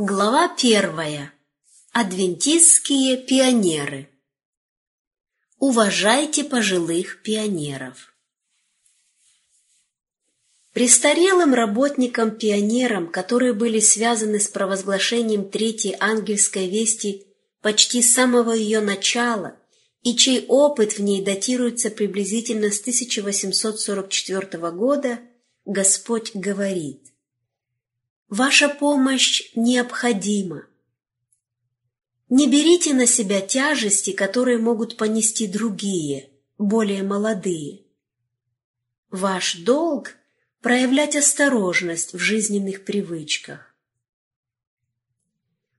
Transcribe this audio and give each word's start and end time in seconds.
Глава 0.00 0.48
первая. 0.56 1.34
Адвентистские 1.90 3.16
пионеры. 3.16 4.08
Уважайте 5.58 6.44
пожилых 6.44 7.20
пионеров. 7.24 8.14
Престарелым 10.72 11.52
работникам-пионерам, 11.52 13.10
которые 13.10 13.54
были 13.54 13.80
связаны 13.80 14.38
с 14.38 14.46
провозглашением 14.46 15.50
Третьей 15.50 15.96
ангельской 15.98 16.68
вести 16.68 17.26
почти 17.60 18.00
с 18.00 18.14
самого 18.14 18.52
ее 18.52 18.78
начала 18.78 19.56
и 20.04 20.14
чей 20.14 20.46
опыт 20.46 20.92
в 20.92 21.02
ней 21.02 21.22
датируется 21.22 21.90
приблизительно 21.90 22.70
с 22.70 22.80
1844 22.82 24.70
года, 24.70 25.18
Господь 25.64 26.36
говорит– 26.36 27.02
Ваша 28.28 28.68
помощь 28.68 29.50
необходима. 29.54 30.66
Не 32.28 32.46
берите 32.46 32.92
на 32.92 33.06
себя 33.06 33.40
тяжести, 33.40 34.12
которые 34.12 34.58
могут 34.58 34.98
понести 34.98 35.46
другие, 35.46 36.28
более 36.58 37.02
молодые. 37.02 37.86
Ваш 39.10 39.56
долг– 39.56 40.12
проявлять 40.60 41.16
осторожность 41.16 42.12
в 42.12 42.18
жизненных 42.18 42.84
привычках. 42.84 43.74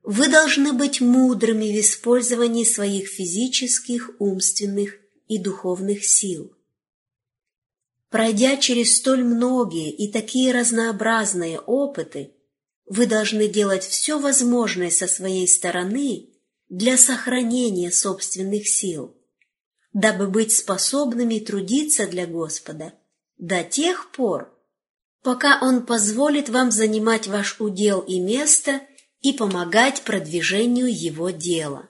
Вы 0.02 0.28
должны 0.28 0.74
быть 0.74 1.02
мудрыми 1.02 1.66
в 1.66 1.80
использовании 1.80 2.64
своих 2.64 3.10
физических, 3.10 4.10
умственных 4.18 4.96
и 5.28 5.38
духовных 5.38 6.04
сил. 6.04 6.52
Пройдя 8.10 8.58
через 8.58 8.98
столь 8.98 9.24
многие 9.24 9.92
и 9.92 10.12
такие 10.12 10.52
разнообразные 10.52 11.60
опыты– 11.60 12.34
вы 12.90 13.06
должны 13.06 13.48
делать 13.48 13.84
все 13.84 14.20
возможное 14.20 14.90
со 14.90 15.08
своей 15.08 15.48
стороны 15.48 16.30
для 16.70 16.98
сохранения 16.98 17.92
собственных 17.92 18.68
сил, 18.68 19.16
дабы 19.94 20.28
быть 20.28 20.52
способными 20.52 21.38
трудиться 21.40 22.08
для 22.08 22.26
Господа 22.26 22.94
до 23.38 23.64
тех 23.64 24.12
пор, 24.12 24.52
пока 25.22 25.60
Он 25.62 25.86
позволит 25.86 26.50
вам 26.50 26.72
занимать 26.72 27.28
ваш 27.28 27.62
удел 27.62 28.00
и 28.02 28.20
место 28.20 28.82
и 29.22 29.34
помогать 29.34 30.02
продвижению 30.02 30.92
Его 30.92 31.30
дела. 31.30 31.88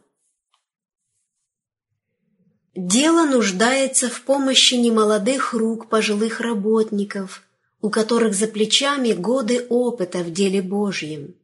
Дело 2.75 3.25
нуждается 3.25 4.09
в 4.09 4.21
помощи 4.23 4.75
немолодых 4.75 5.53
рук 5.53 5.89
пожилых 5.89 6.41
работников– 6.41 7.43
у 7.81 7.89
которых 7.89 8.33
за 8.33 8.47
плечами 8.47 9.13
годы 9.13 9.65
опыта 9.69 10.19
в 10.19 10.31
деле 10.31 10.61
Божьем, 10.61 11.35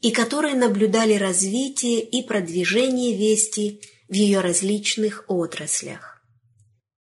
и 0.00 0.10
которые 0.10 0.54
наблюдали 0.54 1.14
развитие 1.14 2.00
и 2.02 2.22
продвижение 2.22 3.16
вести 3.16 3.80
в 4.08 4.14
ее 4.14 4.40
различных 4.40 5.24
отраслях. 5.28 6.22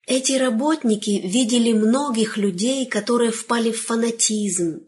Эти 0.05 0.33
работники 0.33 1.21
видели 1.23 1.73
многих 1.73 2.37
людей, 2.37 2.85
которые 2.85 3.31
впали 3.31 3.71
в 3.71 3.81
фанатизм, 3.81 4.81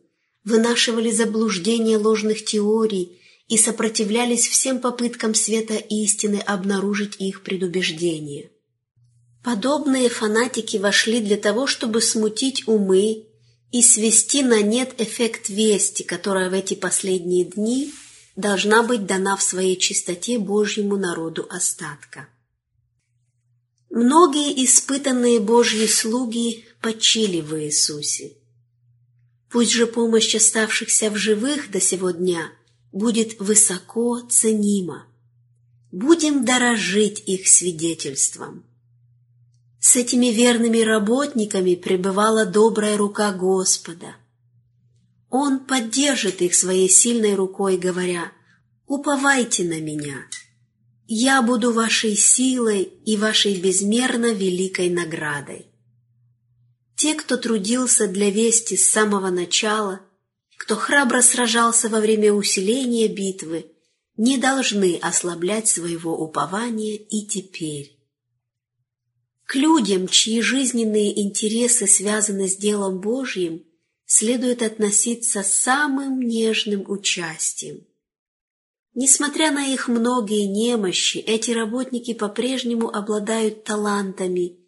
вынашивали 0.45 1.11
заблуждения 1.11 1.97
ложных 1.97 2.45
теорий 2.45 3.19
и 3.49 3.57
сопротивлялись 3.57 4.47
всем 4.47 4.79
попыткам 4.79 5.33
света 5.33 5.75
истины 5.75 6.37
обнаружить 6.37 7.15
их 7.19 7.43
предубеждения. 7.43 8.49
Подобные 9.43 10.09
фанатики 10.09 10.77
вошли 10.77 11.19
для 11.19 11.37
того, 11.37 11.67
чтобы 11.67 12.01
смутить 12.01 12.67
умы 12.67 13.25
и 13.71 13.81
свести 13.81 14.43
на 14.43 14.61
нет 14.61 14.99
эффект 14.99 15.49
вести, 15.49 16.03
которая 16.03 16.49
в 16.49 16.53
эти 16.53 16.73
последние 16.73 17.45
дни 17.45 17.93
должна 18.35 18.83
быть 18.83 19.05
дана 19.05 19.35
в 19.35 19.43
своей 19.43 19.77
чистоте 19.77 20.39
Божьему 20.39 20.97
народу 20.97 21.45
остатка. 21.49 22.27
Многие 23.89 24.63
испытанные 24.65 25.39
Божьи 25.39 25.87
слуги 25.87 26.65
почили 26.81 27.41
в 27.41 27.59
Иисусе. 27.59 28.37
Пусть 29.49 29.71
же 29.71 29.87
помощь 29.87 30.35
оставшихся 30.35 31.09
в 31.09 31.15
живых 31.15 31.71
до 31.71 31.81
сего 31.81 32.11
дня 32.11 32.51
будет 32.91 33.39
высоко 33.39 34.19
ценима. 34.19 35.07
Будем 35.91 36.45
дорожить 36.45 37.23
их 37.25 37.47
свидетельством. 37.47 38.63
С 39.79 39.95
этими 39.95 40.27
верными 40.27 40.79
работниками 40.79 41.75
пребывала 41.75 42.45
добрая 42.45 42.97
рука 42.97 43.31
Господа. 43.31 44.15
Он 45.29 45.59
поддержит 45.59 46.41
их 46.41 46.53
своей 46.53 46.89
сильной 46.89 47.35
рукой, 47.35 47.77
говоря, 47.77 48.31
«Уповайте 48.87 49.63
на 49.63 49.79
меня, 49.79 50.25
я 51.07 51.41
буду 51.41 51.71
вашей 51.71 52.15
силой 52.15 52.81
и 53.05 53.15
вашей 53.15 53.55
безмерно 53.55 54.33
великой 54.33 54.89
наградой». 54.89 55.67
Те, 56.95 57.13
кто 57.13 57.37
трудился 57.37 58.07
для 58.07 58.29
вести 58.29 58.75
с 58.75 58.89
самого 58.89 59.29
начала, 59.29 60.01
кто 60.57 60.75
храбро 60.75 61.21
сражался 61.21 61.87
во 61.87 62.01
время 62.01 62.33
усиления 62.33 63.07
битвы, 63.07 63.71
не 64.17 64.37
должны 64.37 64.97
ослаблять 65.01 65.69
своего 65.69 66.17
упования 66.17 66.97
и 66.97 67.25
теперь. 67.25 67.98
К 69.49 69.55
людям, 69.55 70.07
чьи 70.07 70.41
жизненные 70.41 71.19
интересы 71.19 71.87
связаны 71.87 72.47
с 72.47 72.55
делом 72.55 72.99
Божьим, 73.01 73.65
следует 74.05 74.61
относиться 74.61 75.41
с 75.41 75.51
самым 75.51 76.21
нежным 76.21 76.87
участием. 76.87 77.83
Несмотря 78.93 79.49
на 79.49 79.65
их 79.65 79.87
многие 79.87 80.45
немощи, 80.45 81.17
эти 81.17 81.49
работники 81.49 82.13
по-прежнему 82.13 82.89
обладают 82.95 83.63
талантами, 83.63 84.59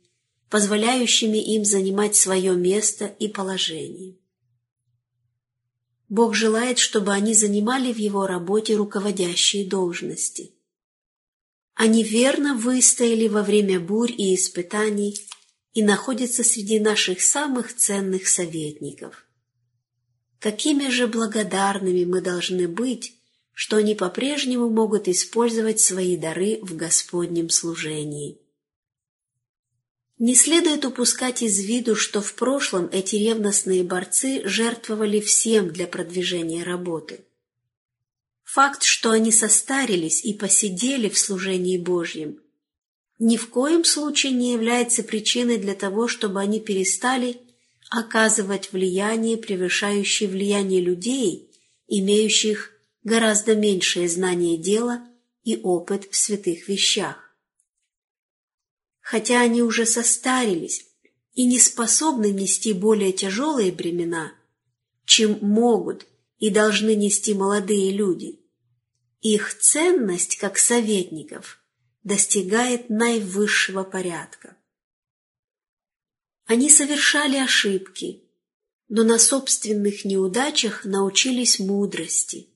позволяющими 0.50 1.38
им 1.38 1.64
занимать 1.64 2.16
свое 2.16 2.56
место 2.56 3.06
и 3.06 3.28
положение. 3.28 4.16
Бог 6.10 6.34
желает, 6.34 6.80
чтобы 6.80 7.14
они 7.14 7.36
занимали 7.36 7.94
в 7.94 7.98
Его 7.98 8.26
работе 8.26 8.78
руководящие 8.78 9.64
должности– 9.64 10.56
они 11.82 12.04
верно 12.04 12.54
выстояли 12.54 13.28
во 13.28 13.42
время 13.42 13.80
бурь 13.80 14.12
и 14.16 14.36
испытаний 14.36 15.20
и 15.74 15.82
находятся 15.82 16.44
среди 16.44 16.80
наших 16.80 17.22
самых 17.22 17.76
ценных 17.76 18.28
советников. 18.28 19.26
Какими 20.38 20.90
же 20.90 21.08
благодарными 21.08 22.06
мы 22.06 22.22
должны 22.22 22.68
быть, 22.68 23.16
что 23.54 23.78
они 23.78 23.96
по-прежнему 23.96 24.70
могут 24.70 25.08
использовать 25.08 25.80
свои 25.80 26.18
дары 26.18 26.60
в 26.62 26.76
Господнем 26.76 27.50
служении. 27.50 28.38
Не 30.20 30.36
следует 30.36 30.86
упускать 30.86 31.42
из 31.42 31.60
виду, 31.62 31.96
что 31.96 32.22
в 32.22 32.36
прошлом 32.36 32.90
эти 32.92 33.16
ревностные 33.16 33.84
борцы 33.84 34.44
жертвовали 34.46 35.20
всем 35.20 35.70
для 35.70 35.88
продвижения 35.88 36.64
работы– 36.64 37.26
Факт, 38.54 38.84
что 38.84 39.12
они 39.12 39.32
состарились 39.32 40.26
и 40.26 40.34
посидели 40.34 41.08
в 41.08 41.18
служении 41.18 41.78
Божьем, 41.78 42.38
ни 43.18 43.38
в 43.38 43.50
коем 43.50 43.86
случае 43.86 44.34
не 44.34 44.52
является 44.52 45.04
причиной 45.04 45.58
для 45.58 45.74
того, 45.74 46.10
чтобы 46.10 46.42
они 46.42 46.60
перестали 46.60 47.40
оказывать 47.90 48.74
влияние, 48.74 49.38
превышающее 49.38 50.28
влияние 50.28 50.82
людей, 50.82 51.50
имеющих 51.88 52.74
гораздо 53.04 53.56
меньшее 53.56 54.10
знание 54.10 54.58
дела 54.58 55.08
и 55.46 55.56
опыт 55.64 56.10
в 56.12 56.16
святых 56.18 56.68
вещах. 56.68 57.34
Хотя 59.00 59.40
они 59.40 59.62
уже 59.64 59.86
состарились 59.86 60.88
и 61.36 61.46
не 61.46 61.58
способны 61.58 62.32
нести 62.32 62.74
более 62.74 63.14
тяжелые 63.14 63.72
бремена, 63.72 64.34
чем 65.06 65.40
могут 65.40 66.06
и 66.38 66.50
должны 66.50 66.96
нести 66.96 67.34
молодые 67.34 67.92
люди– 67.92 68.40
их 69.22 69.58
ценность 69.60 70.38
как 70.38 70.58
советников 70.58 71.64
достигает 72.04 72.90
наивысшего 72.90 73.84
порядка. 73.84 74.58
Они 76.46 76.70
совершали 76.70 77.38
ошибки, 77.38 78.24
но 78.90 79.04
на 79.04 79.20
собственных 79.20 80.04
неудачах 80.06 80.86
научились 80.86 81.60
мудрости. 81.60 82.50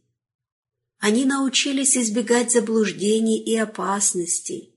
Они 0.97 1.23
научились 1.23 1.95
избегать 1.97 2.51
заблуждений 2.51 3.37
и 3.41 3.55
опасностей. 3.55 4.75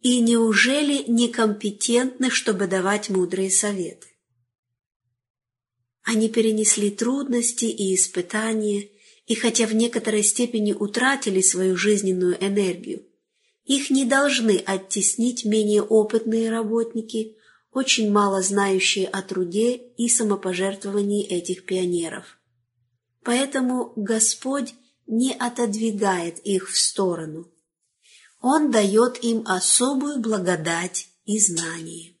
И 0.00 0.20
неужели 0.20 1.04
некомпетентны, 1.08 2.28
чтобы 2.28 2.66
давать 2.66 3.08
мудрые 3.08 3.50
советы? 3.50 4.08
Они 6.02 6.28
перенесли 6.28 6.90
трудности 6.90 7.64
и 7.64 7.94
испытания 7.94 8.90
и 9.26 9.34
хотя 9.34 9.66
в 9.66 9.74
некоторой 9.74 10.22
степени 10.22 10.72
утратили 10.72 11.40
свою 11.40 11.76
жизненную 11.76 12.36
энергию, 12.44 13.06
их 13.64 13.90
не 13.90 14.04
должны 14.04 14.58
оттеснить 14.58 15.44
менее 15.44 15.82
опытные 15.82 16.50
работники, 16.50 17.36
очень 17.72 18.12
мало 18.12 18.42
знающие 18.42 19.06
о 19.08 19.22
труде 19.22 19.76
и 19.76 20.08
самопожертвовании 20.08 21.26
этих 21.26 21.64
пионеров. 21.64 22.38
поэтому 23.24 23.92
Господь 23.96 24.74
не 25.06 25.32
отодвигает 25.32 26.38
их 26.40 26.70
в 26.70 26.78
сторону. 26.78 27.50
Он 28.40 28.70
дает 28.70 29.24
им 29.24 29.42
особую 29.46 30.20
благодать 30.20 31.08
и 31.24 31.38
знание. 31.38 32.13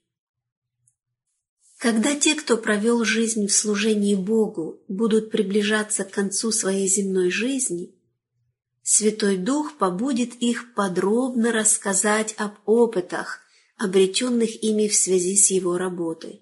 Когда 1.84 2.16
те, 2.16 2.34
кто 2.34 2.56
провел 2.56 3.04
жизнь 3.04 3.46
в 3.46 3.54
служении 3.54 4.14
Богу, 4.14 4.80
будут 4.88 5.30
приближаться 5.30 6.04
к 6.04 6.12
концу 6.12 6.50
своей 6.50 6.88
земной 6.88 7.30
жизни, 7.30 7.94
Святой 8.82 9.36
Дух 9.36 9.76
побудет 9.76 10.34
их 10.36 10.72
подробно 10.72 11.52
рассказать 11.52 12.34
об 12.38 12.54
опытах, 12.64 13.40
обретенных 13.76 14.62
ими 14.62 14.88
в 14.88 14.94
связи 14.94 15.36
с 15.36 15.50
его 15.50 15.76
работой. 15.76 16.40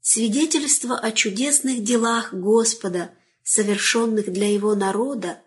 Свидетельство 0.00 0.96
о 0.96 1.12
чудесных 1.12 1.84
делах 1.84 2.32
Господа, 2.32 3.10
совершенных 3.42 4.32
для 4.32 4.50
Его 4.50 4.74
народа, 4.74 5.38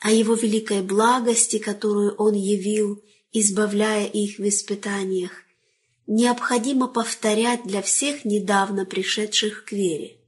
о 0.00 0.10
Его 0.10 0.34
великой 0.34 0.82
благости, 0.82 1.58
которую 1.58 2.14
Он 2.16 2.34
явил, 2.34 3.02
избавляя 3.32 4.06
их 4.06 4.36
в 4.36 4.46
испытаниях, 4.46 5.44
необходимо 6.06 6.88
повторять 6.88 7.64
для 7.64 7.82
всех 7.82 8.24
недавно 8.24 8.84
пришедших 8.84 9.64
к 9.64 9.72
вере. 9.72 10.18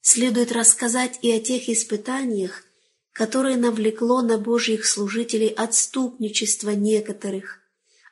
Следует 0.00 0.52
рассказать 0.52 1.18
и 1.22 1.30
о 1.30 1.40
тех 1.40 1.68
испытаниях, 1.68 2.64
которые 3.12 3.56
навлекло 3.56 4.22
на 4.22 4.38
Божьих 4.38 4.86
служителей 4.86 5.48
отступничество 5.48 6.70
некоторых, 6.70 7.60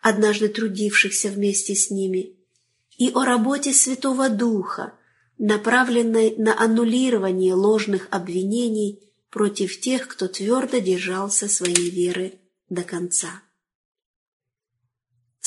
однажды 0.02 0.48
трудившихся 0.48 1.28
вместе 1.28 1.74
с 1.74 1.90
ними, 1.90 2.36
и 2.98 3.10
о 3.12 3.24
работе 3.24 3.72
Святого 3.72 4.28
Духа, 4.28 4.94
направленной 5.38 6.34
на 6.36 6.58
аннулирование 6.58 7.54
ложных 7.54 8.08
обвинений 8.10 9.00
против 9.30 9.80
тех, 9.80 10.08
кто 10.08 10.28
твердо 10.28 10.78
держался 10.78 11.48
своей 11.48 11.90
веры 11.90 12.40
до 12.68 12.82
конца. 12.82 13.42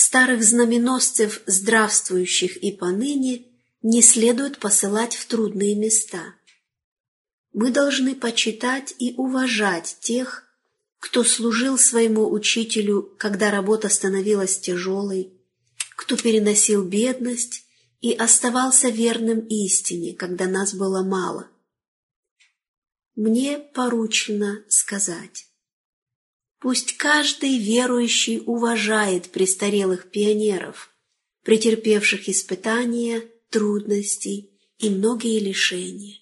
Старых 0.02 0.46
знаменосцев, 0.46 1.42
здравствующих 1.46 2.56
и 2.56 2.72
поныне, 2.72 3.44
не 3.82 4.02
следует 4.02 4.58
посылать 4.58 5.14
в 5.14 5.26
трудные 5.26 5.76
места. 5.76 6.36
Мы 7.52 7.70
должны 7.70 8.16
почитать 8.16 8.96
и 8.98 9.14
уважать 9.18 9.98
тех, 10.00 10.46
кто 11.00 11.26
служил 11.26 11.78
своему 11.78 12.32
учителю, 12.32 13.14
когда 13.18 13.52
работа 13.52 13.90
становилась 13.90 14.58
тяжелой, 14.58 15.34
кто 15.98 16.16
переносил 16.16 16.86
бедность 16.86 17.66
и 18.00 18.14
оставался 18.14 18.88
верным 18.88 19.42
истине, 19.48 20.16
когда 20.16 20.48
нас 20.48 20.74
было 20.74 21.04
мало. 21.04 21.50
Мне 23.18 23.60
поручено 23.60 24.64
сказать. 24.70 25.49
Пусть 26.60 26.98
каждый 26.98 27.58
верующий 27.58 28.44
уважает 28.46 29.30
престарелых 29.30 30.12
пионеров, 30.12 30.94
претерпевших 31.44 32.28
испытания, 32.28 33.24
трудности 33.50 34.50
и 34.78 34.90
многие 34.90 35.40
лишения. 35.40 36.20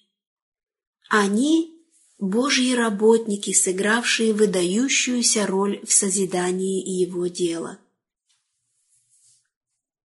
Они– 1.08 1.74
Божьи 2.18 2.74
работники, 2.74 3.52
сыгравшие 3.52 4.32
выдающуюся 4.32 5.46
роль 5.46 5.80
в 5.84 5.92
созидании 5.92 6.84
Его 6.84 7.28
дела. 7.28 7.78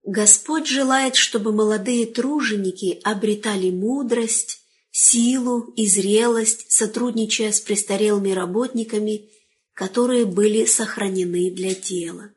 Господь 0.03 0.67
желает, 0.67 1.15
чтобы 1.15 1.53
молодые 1.53 2.05
труженики 2.05 2.99
обретали 3.03 3.71
мудрость, 3.71 4.61
силу 4.91 5.61
и 5.75 5.87
зрелость, 5.87 6.71
сотрудничая 6.71 7.51
с 7.51 7.59
престарелыми 7.59 8.29
работниками, 8.29 9.29
которые 9.73 10.25
были 10.25 10.65
сохранены 10.65 11.49
для 11.51 11.73
дела. 11.73 12.31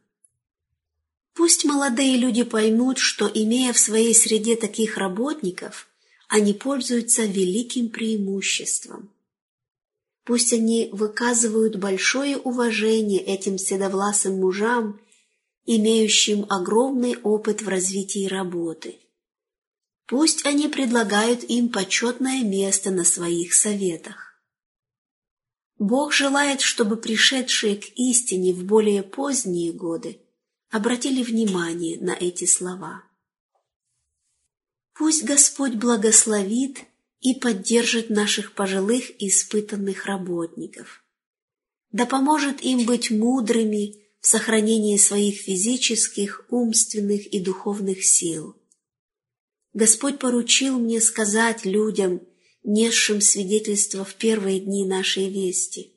Пусть 1.35 1.65
молодые 1.65 2.17
люди 2.17 2.43
поймут, 2.45 2.99
что, 2.99 3.31
имея 3.33 3.73
в 3.73 3.79
своей 3.79 4.15
среде 4.15 4.57
таких 4.57 4.97
работников, 4.97 5.89
они 6.29 6.55
пользуются 6.55 7.25
великим 7.25 7.91
преимуществом. 7.91 9.11
Пусть 10.25 10.53
они 10.53 10.89
выказывают 10.93 11.77
большое 11.77 12.37
уважение 12.37 13.23
этим 13.23 13.59
седовласым 13.59 14.41
мужам 14.41 14.99
имеющим 15.67 16.47
огромный 16.49 17.17
опыт 17.23 17.61
в 17.61 17.69
развитии 17.69 18.27
работы. 18.27 18.97
Пусть 20.07 20.47
они 20.47 20.69
предлагают 20.69 21.43
им 21.45 21.69
почетное 21.69 22.43
место 22.45 22.91
на 22.91 23.05
своих 23.05 23.53
советах. 23.53 24.26
Бог 25.79 26.13
желает, 26.13 26.61
чтобы 26.61 26.97
пришедшие 26.97 27.77
к 27.77 27.85
истине 27.97 28.53
в 28.55 28.65
более 28.65 29.03
поздние 29.03 29.73
годы 29.73 30.21
обратили 30.71 31.23
внимание 31.23 31.99
на 32.01 32.13
эти 32.13 32.45
слова. 32.45 33.05
Пусть 34.95 35.25
Господь 35.25 35.75
благословит 35.75 36.79
и 37.21 37.35
поддержит 37.35 38.11
наших 38.11 38.55
пожилых 38.55 39.11
испытанных 39.23 40.07
работников. 40.07 41.05
Да 41.93 42.07
поможет 42.07 42.63
им 42.63 42.85
быть 42.87 43.11
мудрыми, 43.11 44.07
в 44.27 44.29
сохранении 44.29 44.97
своих 44.97 45.37
физических, 45.37 46.47
умственных 46.51 47.27
и 47.33 47.39
духовных 47.39 48.05
сил. 48.05 48.57
Господь 49.73 50.19
поручил 50.19 50.81
мне 50.81 51.01
сказать 51.01 51.65
людям, 51.65 52.21
несшим 52.67 53.23
свидетельство 53.23 54.05
в 54.05 54.15
первые 54.17 54.61
дни 54.61 54.85
нашей 54.85 55.31
вести. 55.31 55.95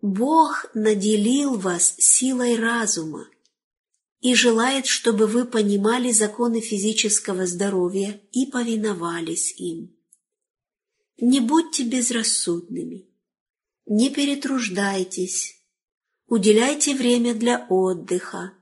Бог 0.00 0.70
наделил 0.72 1.58
вас 1.58 1.94
силой 1.98 2.56
разума 2.56 3.28
и 4.20 4.34
желает, 4.34 4.86
чтобы 4.86 5.26
вы 5.26 5.44
понимали 5.44 6.10
законы 6.10 6.62
физического 6.62 7.46
здоровья 7.46 8.18
и 8.32 8.46
повиновались 8.46 9.52
им. 9.58 9.94
Не 11.20 11.40
будьте 11.40 11.82
безрассудными, 11.82 13.06
не 13.84 14.08
перетруждайтесь, 14.08 15.58
Уделяйте 16.28 16.94
время 16.94 17.34
для 17.34 17.66
отдыха. 17.70 18.52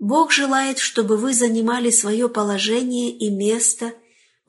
Бог 0.00 0.32
желает, 0.32 0.78
чтобы 0.78 1.16
вы 1.16 1.32
занимали 1.32 1.90
свое 1.90 2.28
положение 2.28 3.16
и 3.16 3.30
место, 3.30 3.94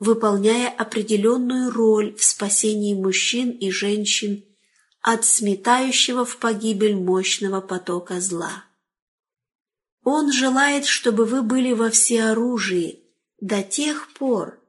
выполняя 0.00 0.68
определенную 0.68 1.70
роль 1.70 2.16
в 2.16 2.24
спасении 2.24 2.94
мужчин 2.94 3.50
и 3.50 3.70
женщин 3.70 4.44
от 5.00 5.24
сметающего 5.24 6.24
в 6.24 6.38
погибель 6.38 6.96
мощного 6.96 7.60
потока 7.60 8.20
зла. 8.20 8.64
Он 10.02 10.32
желает, 10.32 10.86
чтобы 10.86 11.24
вы 11.24 11.42
были 11.42 11.72
во 11.72 11.90
всеоружии 11.90 13.04
до 13.40 13.62
тех 13.62 14.12
пор, 14.14 14.60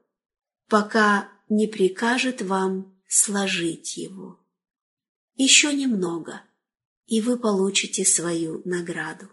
пока 0.68 1.28
не 1.48 1.66
прикажет 1.66 2.42
вам 2.42 2.96
сложить 3.08 3.96
его. 3.96 4.38
Еще 5.34 5.74
немного– 5.74 6.42
и 7.12 7.20
вы 7.20 7.38
получите 7.38 8.06
свою 8.06 8.62
награду. 8.64 9.28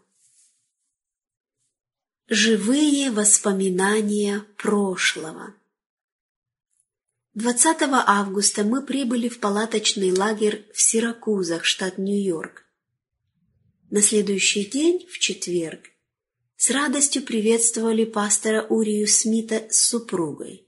Живые 2.27 3.09
воспоминания 3.09 4.41
прошлого 4.57 5.55
20 7.39 7.77
августа 8.05 8.65
мы 8.65 8.85
прибыли 8.85 9.29
в 9.29 9.39
палаточный 9.39 10.11
лагерь 10.11 10.69
в 10.73 10.81
Сиракузах, 10.81 11.63
штат 11.63 11.97
Нью-Йорк. 11.97 12.65
На 13.89 14.01
следующий 14.01 14.65
день, 14.65 15.07
в 15.09 15.19
четверг, 15.19 15.85
с 16.57 16.69
радостью 16.69 17.21
приветствовали 17.23 18.03
пастора 18.03 18.65
Урию 18.67 19.07
Смита 19.07 19.67
с 19.69 19.87
супругой. 19.87 20.67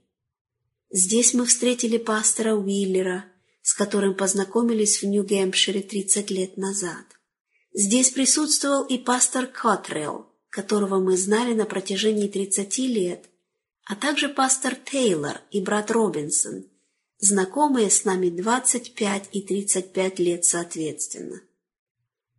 Здесь 0.90 1.34
мы 1.34 1.44
встретили 1.44 1.98
пастора 1.98 2.54
Уиллера, 2.54 3.26
с 3.60 3.74
которым 3.74 4.14
познакомились 4.14 5.02
в 5.02 5.06
Нью-Гэмпшире 5.06 5.82
30 5.82 6.30
лет 6.30 6.56
назад. 6.56 7.04
Здесь 7.74 8.08
присутствовал 8.08 8.84
и 8.86 8.96
пастор 8.96 9.46
Котрелл, 9.46 10.32
которого 10.48 11.00
мы 11.00 11.18
знали 11.18 11.52
на 11.52 11.66
протяжении 11.66 12.28
30 12.28 12.78
лет, 12.78 13.26
а 13.84 13.96
также 13.96 14.28
пастор 14.28 14.74
Тейлор 14.74 15.40
и 15.50 15.60
брат 15.60 15.90
Робинсон, 15.90 16.64
знакомые 17.18 17.90
с 17.90 18.04
нами 18.04 18.30
25 18.30 19.28
и 19.32 19.42
35 19.42 20.18
лет 20.18 20.44
соответственно. 20.44 21.40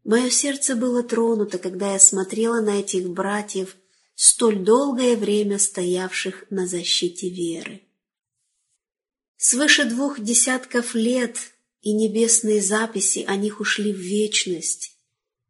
Мое 0.03 0.29
сердце 0.29 0.75
было 0.75 1.03
тронуто, 1.03 1.57
когда 1.57 1.93
я 1.93 2.00
смотрела 2.00 2.59
на 2.59 2.79
этих 2.79 3.09
братьев, 3.09 3.77
столь 4.15 4.59
долгое 4.59 5.15
время 5.15 5.59
стоявших 5.59 6.45
на 6.50 6.67
защите 6.67 7.29
веры. 7.29 7.81
Свыше 9.38 9.85
двух 9.85 10.19
десятков 10.19 10.95
лет 10.95 11.38
и 11.81 11.93
небесные 11.93 12.62
записи 12.62 13.25
о 13.27 13.35
них 13.35 13.59
ушли 13.59 13.91
в 13.93 13.97
вечность, 13.97 14.97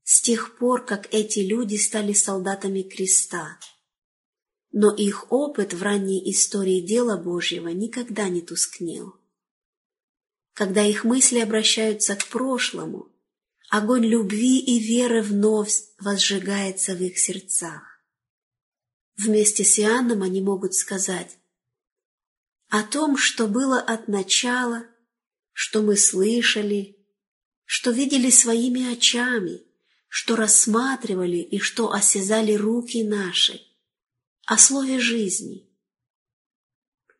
с 0.03 0.21
тех 0.21 0.57
пор, 0.57 0.85
как 0.85 1.13
эти 1.13 1.39
люди 1.39 1.75
стали 1.75 2.13
солдатами 2.13 2.81
креста. 2.81 3.57
Но 4.73 4.93
их 4.93 5.31
опыт 5.31 5.73
в 5.73 5.81
ранней 5.81 6.29
истории 6.29 6.81
дела 6.81 7.15
Божьего 7.15 7.69
никогда 7.69 8.27
не 8.27 8.41
тускнел. 8.41 9.15
когда 10.53 10.85
их 10.85 11.03
мысли 11.03 11.39
обращаются 11.39 12.15
к 12.15 12.27
прошлому, 12.27 13.11
огонь 13.69 14.05
любви 14.05 14.59
и 14.59 14.79
веры 14.79 15.21
вновь 15.21 15.73
возжигается 15.99 16.95
в 16.95 17.01
их 17.01 17.17
сердцах. 17.17 17.81
Вместе 19.17 19.63
с 19.63 19.79
Иоанном 19.79 20.21
они 20.21 20.41
могут 20.41 20.75
сказать 20.75 21.37
о 22.69 22.83
том, 22.83 23.17
что 23.17 23.47
было 23.47 23.79
от 23.79 24.07
начала, 24.07 24.85
что 25.53 25.81
мы 25.81 25.95
слышали, 25.97 26.97
что 27.65 27.91
видели 27.91 28.29
своими 28.29 28.91
очами, 28.91 29.61
что 30.07 30.35
рассматривали 30.35 31.37
и 31.37 31.59
что 31.59 31.91
осязали 31.91 32.53
руки 32.53 33.03
наши, 33.03 33.59
о 34.45 34.57
слове 34.57 34.99
жизни, 34.99 35.69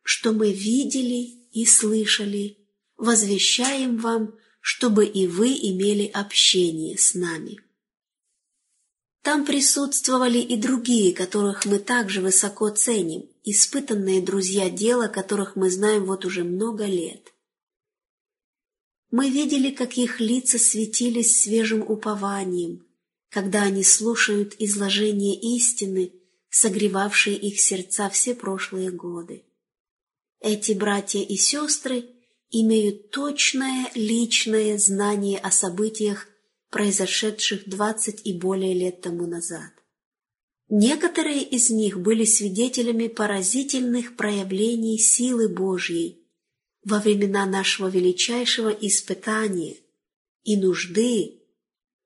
что 0.02 0.32
мы 0.32 0.52
видели 0.52 1.48
и 1.52 1.64
слышали, 1.64 2.58
возвещаем 2.96 3.96
вам, 3.96 4.34
чтобы 4.60 5.06
и 5.06 5.26
вы 5.26 5.48
имели 5.48 6.06
общение 6.06 6.98
с 6.98 7.14
нами. 7.14 7.60
Там 9.22 9.46
присутствовали 9.46 10.38
и 10.38 10.56
другие, 10.56 11.14
которых 11.14 11.64
мы 11.64 11.78
также 11.78 12.20
высоко 12.20 12.68
ценим, 12.68 13.30
испытанные 13.42 14.20
друзья 14.20 14.68
дела, 14.68 15.08
которых 15.08 15.56
мы 15.56 15.70
знаем 15.70 16.04
вот 16.04 16.26
уже 16.26 16.44
много 16.44 16.84
лет. 16.84 17.32
Мы 19.10 19.30
видели, 19.30 19.70
как 19.70 19.96
их 19.96 20.20
лица 20.20 20.58
светились 20.58 21.40
свежим 21.42 21.80
упованием, 21.82 22.86
когда 23.30 23.62
они 23.62 23.82
слушают 23.82 24.56
изложение 24.58 25.40
истины, 25.56 26.12
согревавшей 26.54 27.34
их 27.34 27.60
сердца 27.60 28.08
все 28.08 28.32
прошлые 28.32 28.92
годы. 28.92 29.44
Эти 30.38 30.70
братья 30.70 31.18
и 31.18 31.34
сестры 31.34 32.04
имеют 32.52 33.10
точное 33.10 33.90
личное 33.96 34.78
знание 34.78 35.40
о 35.40 35.50
событиях, 35.50 36.28
произошедших 36.70 37.68
двадцать 37.68 38.24
и 38.24 38.32
более 38.32 38.72
лет 38.72 39.00
тому 39.00 39.26
назад. 39.26 39.72
Некоторые 40.68 41.42
из 41.42 41.70
них 41.70 41.98
были 41.98 42.24
свидетелями 42.24 43.08
поразительных 43.08 44.14
проявлений 44.14 44.96
силы 44.96 45.48
Божьей 45.48 46.24
во 46.84 47.00
времена 47.00 47.46
нашего 47.46 47.88
величайшего 47.88 48.68
испытания 48.68 49.78
и 50.44 50.56
нужды, 50.56 51.40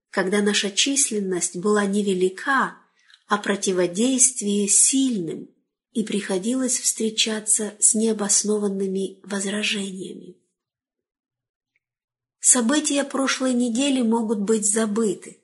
когда 0.09 0.41
наша 0.41 0.71
численность 0.71 1.59
была 1.59 1.85
невелика, 1.85 2.79
а 3.29 3.37
противодействие 3.37 4.67
сильным, 4.69 5.49
и 5.93 6.03
приходилось 6.03 6.79
встречаться 6.79 7.75
с 7.79 7.95
необоснованными 7.95 9.21
возражениями. 9.23 10.37
События 12.41 13.05
прошлой 13.05 13.53
недели 13.53 14.01
могут 14.01 14.41
быть 14.41 14.71
забыты, 14.71 15.41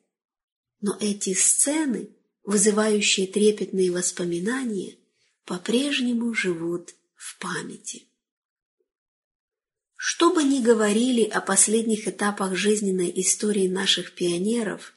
но 0.80 0.96
эти 1.00 1.34
сцены, 1.34 2.10
вызывающие 2.44 3.26
трепетные 3.26 3.90
воспоминания, 3.90 4.96
по-прежнему 5.44 6.32
живут 6.32 6.94
в 7.16 7.38
памяти. 7.38 8.06
Что 9.96 10.32
бы 10.32 10.44
ни 10.44 10.62
говорили 10.62 11.24
о 11.24 11.40
последних 11.40 12.06
этапах 12.08 12.54
жизненной 12.54 13.12
истории 13.16 13.68
наших 13.68 14.14
пионеров, 14.14 14.94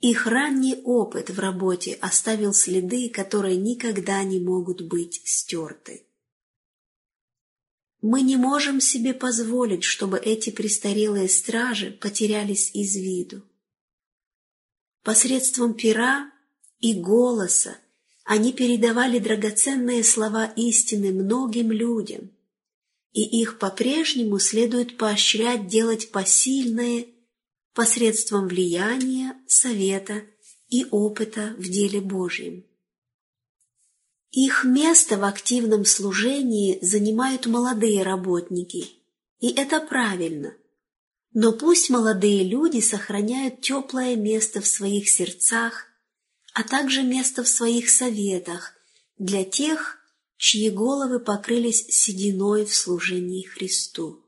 их 0.00 0.26
ранний 0.26 0.80
опыт 0.84 1.30
в 1.30 1.38
работе 1.38 1.94
оставил 1.94 2.52
следы, 2.52 3.08
которые 3.08 3.56
никогда 3.56 4.22
не 4.22 4.38
могут 4.38 4.82
быть 4.82 5.22
стерты. 5.24 6.02
Мы 8.02 8.20
не 8.20 8.36
можем 8.36 8.82
себе 8.82 9.14
позволить, 9.14 9.82
чтобы 9.82 10.18
эти 10.18 10.50
престарелые 10.50 11.28
стражи 11.28 11.90
потерялись 11.90 12.70
из 12.74 12.94
виду. 12.96 13.42
Посредством 15.02 15.72
пера 15.72 16.30
и 16.80 16.92
голоса 16.92 17.78
они 18.24 18.52
передавали 18.52 19.18
драгоценные 19.18 20.04
слова 20.04 20.46
истины 20.56 21.12
многим 21.12 21.72
людям, 21.72 22.30
и 23.12 23.22
их 23.22 23.58
по-прежнему 23.58 24.38
следует 24.38 24.98
поощрять 24.98 25.66
делать 25.66 26.10
посильное 26.10 27.06
посредством 27.74 28.48
влияния, 28.48 29.36
совета 29.46 30.22
и 30.68 30.86
опыта 30.90 31.54
в 31.58 31.68
деле 31.68 32.00
Божьем. 32.00 32.64
Их 34.30 34.64
место 34.64 35.16
в 35.16 35.24
активном 35.24 35.84
служении 35.84 36.78
занимают 36.82 37.46
молодые 37.46 38.02
работники, 38.02 38.88
и 39.38 39.52
это 39.52 39.80
правильно. 39.80 40.56
Но 41.32 41.52
пусть 41.52 41.90
молодые 41.90 42.44
люди 42.44 42.80
сохраняют 42.80 43.60
теплое 43.60 44.16
место 44.16 44.60
в 44.60 44.66
своих 44.66 45.08
сердцах, 45.08 45.86
а 46.52 46.62
также 46.62 47.02
место 47.02 47.42
в 47.42 47.48
своих 47.48 47.90
советах 47.90 48.74
для 49.18 49.44
тех, 49.44 49.98
чьи 50.36 50.70
головы 50.70 51.20
покрылись 51.20 51.86
сединой 51.88 52.64
в 52.64 52.74
служении 52.74 53.42
Христу. 53.42 54.23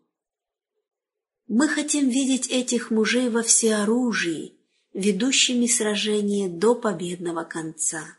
Мы 1.48 1.68
хотим 1.68 2.08
видеть 2.08 2.48
этих 2.48 2.90
мужей 2.90 3.28
во 3.28 3.42
всеоружии, 3.42 4.54
ведущими 4.92 5.66
сражение 5.66 6.48
до 6.48 6.74
победного 6.74 7.44
конца. 7.44 8.18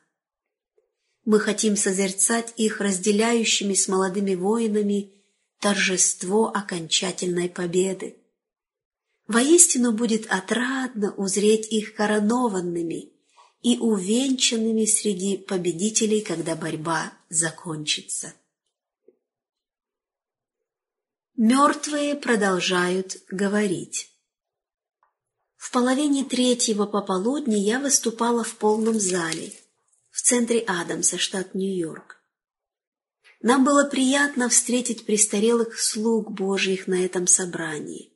Мы 1.26 1.42
хотим 1.42 1.76
созерцать 1.76 2.54
их 2.56 2.80
разделяющими 2.80 3.74
с 3.74 3.90
молодыми 3.90 4.36
воинами 4.36 5.12
торжество 5.60 6.48
окончательной 6.48 7.50
победы. 7.50 8.16
Воистину 9.28 9.92
будет 9.92 10.26
отрадно 10.28 11.14
узреть 11.16 11.68
их 11.70 11.96
коронованными 11.96 13.12
и 13.62 13.78
увенчанными 13.78 14.86
среди 14.86 15.36
победителей, 15.36 16.22
когда 16.22 16.56
борьба 16.56 17.12
закончится. 17.28 18.34
Мертвые 21.39 22.15
продолжают 22.15 23.17
говорить. 23.29 24.10
В 25.56 25.72
половине 25.72 26.25
третьего 26.25 26.88
пополудни 26.88 27.58
я 27.58 27.79
выступала 27.79 28.44
в 28.44 28.56
полном 28.56 29.00
зале– 29.00 29.53
в 30.10 30.24
центре 30.24 30.62
Адамса, 30.62 31.20
штат 31.20 31.53
Нью-Йорк. 31.53 32.20
Нам 33.44 33.63
было 33.63 33.84
приятно 33.84 34.50
встретить 34.50 35.06
престарелых 35.06 35.79
слуг 35.79 36.32
Божьих 36.32 36.88
на 36.88 37.06
этом 37.06 37.27
собрании. 37.27 38.12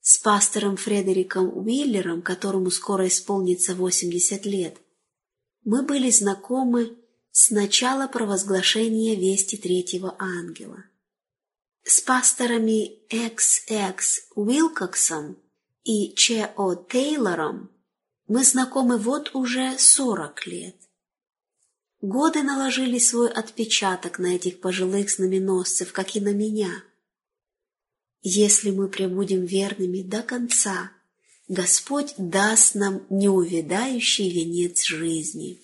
С 0.00 0.18
пастором 0.18 0.76
Фредериком 0.76 1.56
Уиллером, 1.56 2.22
которому 2.22 2.72
скоро 2.72 3.06
исполнится 3.06 3.76
80 3.76 4.44
лет, 4.46 4.78
мы 5.62 5.84
были 5.84 6.10
знакомы 6.10 6.98
с 7.30 7.50
начала 7.50 8.08
провозглашения 8.08 9.14
вести 9.14 9.56
третьего 9.56 10.16
ангела. 10.18 10.82
С 11.90 12.02
пасторами 12.02 12.98
X.X. 13.08 14.28
Уилкоксом 14.34 15.38
и 15.84 16.12
Че. 16.14 16.52
Тейлором 16.90 17.70
мы 18.26 18.44
знакомы 18.44 18.98
вот 18.98 19.34
уже 19.34 19.78
сорок 19.78 20.46
лет. 20.46 20.76
Годы 22.02 22.42
наложили 22.42 22.98
свой 22.98 23.30
отпечаток 23.30 24.18
на 24.18 24.36
этих 24.36 24.60
пожилых 24.60 25.08
знаменосцев, 25.08 25.92
как 25.92 26.14
и 26.14 26.20
на 26.20 26.34
меня. 26.34 26.84
Если 28.20 28.70
мы 28.70 28.88
пребудем 28.88 29.46
верными 29.46 30.02
до 30.02 30.22
конца, 30.22 30.92
Господь 31.48 32.12
даст 32.18 32.74
нам 32.74 33.06
неувядающий 33.08 34.28
венец 34.28 34.84
жизни. 34.84 35.58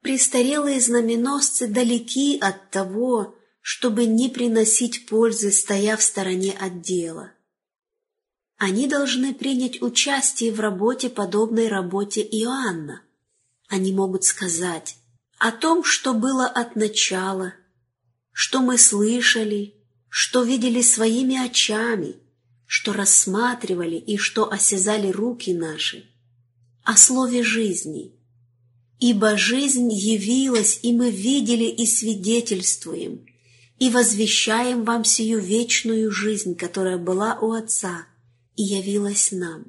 Престарелые 0.00 0.80
знаменосцы 0.80 1.68
далеки 1.68 2.36
от 2.40 2.72
того, 2.72 3.36
чтобы 3.66 4.04
не 4.04 4.28
приносить 4.28 5.06
пользы, 5.06 5.50
стоя 5.50 5.96
в 5.96 6.02
стороне 6.02 6.52
от 6.52 6.82
дела. 6.82 7.32
Они 8.58 8.86
должны 8.86 9.32
принять 9.32 9.80
участие 9.80 10.52
в 10.52 10.60
работе, 10.60 11.08
подобной 11.08 11.68
работе 11.68 12.20
Иоанна. 12.20 13.00
Они 13.68 13.90
могут 13.90 14.24
сказать 14.24 14.98
о 15.38 15.50
том, 15.50 15.82
что 15.82 16.12
было 16.12 16.46
от 16.46 16.76
начала, 16.76 17.54
что 18.32 18.60
мы 18.60 18.76
слышали, 18.76 19.74
что 20.10 20.42
видели 20.42 20.82
своими 20.82 21.42
очами, 21.42 22.16
что 22.66 22.92
рассматривали 22.92 23.96
и 23.96 24.18
что 24.18 24.52
осязали 24.52 25.10
руки 25.10 25.54
наши, 25.54 26.04
о 26.82 26.98
слове 26.98 27.42
жизни. 27.42 28.12
Ибо 29.00 29.38
жизнь 29.38 29.90
явилась, 29.90 30.80
и 30.82 30.92
мы 30.92 31.10
видели 31.10 31.64
и 31.64 31.86
свидетельствуем, 31.86 33.24
и 33.84 33.90
возвещаем 33.90 34.84
вам 34.84 35.04
сию 35.04 35.40
вечную 35.40 36.10
жизнь, 36.10 36.54
которая 36.56 36.98
была 36.98 37.38
у 37.40 37.52
Отца– 37.52 38.06
и 38.56 38.62
явилась 38.62 39.32
нам. 39.32 39.66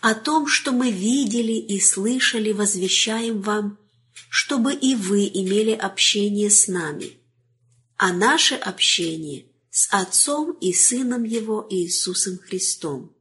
О 0.00 0.14
том, 0.14 0.46
что 0.46 0.72
мы 0.72 0.90
видели 0.90 1.52
и 1.52 1.78
слышали, 1.80 2.52
возвещаем 2.52 3.42
вам, 3.42 3.78
чтобы 4.30 4.74
и 4.74 4.94
вы 4.94 5.26
имели 5.26 5.72
общение 5.72 6.50
с 6.50 6.68
нами. 6.68 7.18
А 7.96 8.12
наше 8.12 8.54
общение 8.54 9.44
с 9.70 9.92
Отцом 9.92 10.52
и 10.52 10.72
Сыном 10.72 11.24
Его 11.24 11.66
Иисусом 11.68 12.38
Христом. 12.38 13.14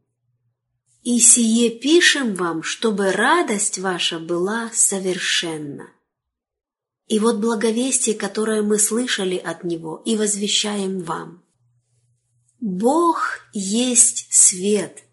И 1.03 1.19
сие 1.19 1.69
пишем 1.69 2.35
вам, 2.35 2.63
чтобы 2.63 3.11
радость 3.11 3.77
ваша 3.77 4.19
была 4.19 4.71
совершенна. 4.73 5.91
И 7.09 7.17
вот 7.17 7.37
благовестие, 7.37 8.15
которое 8.15 8.61
мы 8.61 8.77
слышали 8.77 9.35
от 9.35 9.63
Него 9.63 10.01
и 10.05 10.15
возвещаем 10.15 11.01
вам. 11.01 11.43
Бог 12.59 13.41
есть 13.51 14.27
свет, 14.29 15.03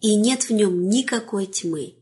и 0.00 0.16
нет 0.16 0.44
в 0.44 0.50
нем 0.50 0.88
никакой 0.88 1.46
тьмы. 1.46 1.96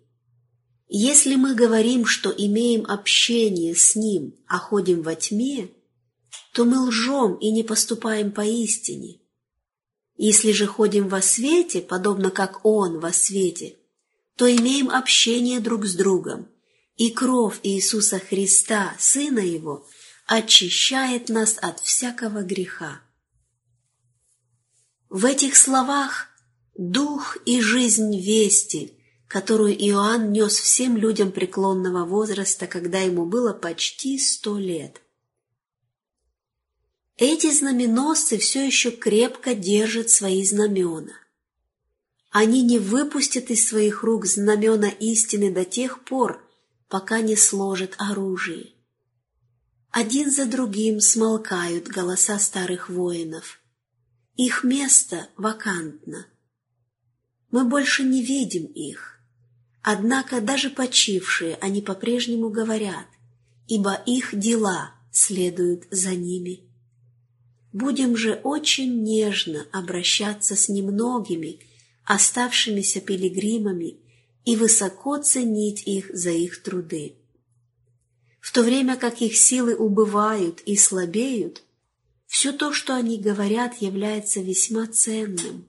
Если 0.89 1.35
мы 1.35 1.55
говорим, 1.55 2.07
что 2.07 2.31
имеем 2.31 2.87
общение 2.87 3.75
с 3.75 3.97
Ним, 3.97 4.37
а 4.47 4.59
ходим 4.59 5.03
во 5.03 5.17
тьме, 5.17 5.69
то 6.53 6.65
мы 6.65 6.81
лжем 6.87 7.35
и 7.35 7.51
не 7.51 7.65
поступаем 7.65 8.31
поистине. 8.31 9.21
Если 10.17 10.53
же 10.53 10.67
ходим 10.67 11.09
во 11.09 11.23
свете, 11.23 11.81
подобно 11.81 12.31
как 12.31 12.65
Он 12.65 13.01
во 13.01 13.13
свете, 13.13 13.77
то 14.37 14.49
имеем 14.49 14.91
общение 14.91 15.59
друг 15.59 15.87
с 15.87 15.95
другом, 15.97 16.47
и 17.01 17.11
кровь 17.11 17.59
Иисуса 17.63 18.19
Христа, 18.19 18.95
Сына 18.99 19.39
Его, 19.39 19.87
очищает 20.27 21.31
нас 21.31 21.57
от 21.63 21.81
всякого 21.81 22.43
греха. 22.43 23.01
В 25.09 25.25
этих 25.25 25.57
словах 25.57 26.29
дух 26.77 27.39
и 27.47 27.63
жизнь 27.63 28.15
вести, 28.21 28.93
которую 29.29 29.73
Иоанн 29.89 30.31
нес 30.31 30.53
всем 30.59 30.99
людям 30.99 31.33
преклонного 31.33 32.05
возраста, 32.05 32.67
когда 32.67 32.99
ему 32.99 33.25
было 33.25 33.55
почти 33.55 34.19
сто 34.19 34.59
лет– 34.59 35.01
эти 37.17 37.51
знаменосцы 37.51 38.39
все 38.39 38.67
еще 38.67 38.91
крепко 38.91 39.55
держат 39.55 40.09
свои 40.09 40.43
знамена. 40.43 41.13
Они 42.31 42.63
не 42.63 42.79
выпустят 42.79 43.51
из 43.51 43.69
своих 43.69 44.03
рук 44.05 44.25
знамена 44.25 44.89
истины 44.89 45.53
до 45.53 45.67
тех 45.67 46.03
пор, 46.05 46.43
пока 46.91 47.21
не 47.21 47.37
сложат 47.37 47.95
оружие. 47.99 48.73
Один 49.91 50.31
за 50.31 50.45
другим 50.45 51.01
смолкают 51.01 51.87
голоса 51.87 52.39
старых 52.41 52.91
воинов. 52.91 53.61
Их 54.37 54.65
место 54.65 55.29
вакантно. 55.37 56.27
Мы 57.53 57.65
больше 57.65 58.03
не 58.03 58.23
видим 58.23 58.67
их. 58.67 59.21
Однако 59.83 60.41
даже 60.41 60.69
почившие 60.69 61.57
они 61.61 61.81
по-прежнему 61.81 62.51
говорят, 62.51 63.07
ибо 63.69 63.95
их 63.95 64.37
дела 64.39 64.95
следуют 65.13 65.85
за 65.91 66.17
ними. 66.17 66.69
Будем 67.73 68.17
же 68.17 68.41
очень 68.43 69.03
нежно 69.05 69.65
обращаться 69.71 70.57
с 70.57 70.69
немногими, 70.69 71.61
оставшимися 72.05 73.01
пилигримами, 73.01 74.01
и 74.45 74.57
высоко 74.57 75.19
ценить 75.19 75.87
их 75.87 76.11
за 76.13 76.31
их 76.31 76.63
труды. 76.63 77.15
В 78.41 78.53
то 78.53 78.63
время 78.63 78.97
как 78.97 79.21
их 79.21 79.37
силы 79.37 79.75
убывают 79.75 80.61
и 80.63 80.77
слабеют, 80.77 81.63
все 82.27 82.53
то, 82.53 82.73
что 82.73 82.95
они 82.95 83.19
говорят, 83.19 83.81
является 83.81 84.41
весьма 84.41 84.87
ценным. 84.87 85.67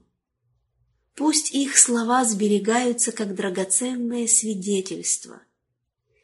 Пусть 1.16 1.54
их 1.54 1.78
слова 1.78 2.24
сберегаются 2.24 3.12
как 3.12 3.36
драгоценное 3.36 4.28
свидетельство– 4.28 5.42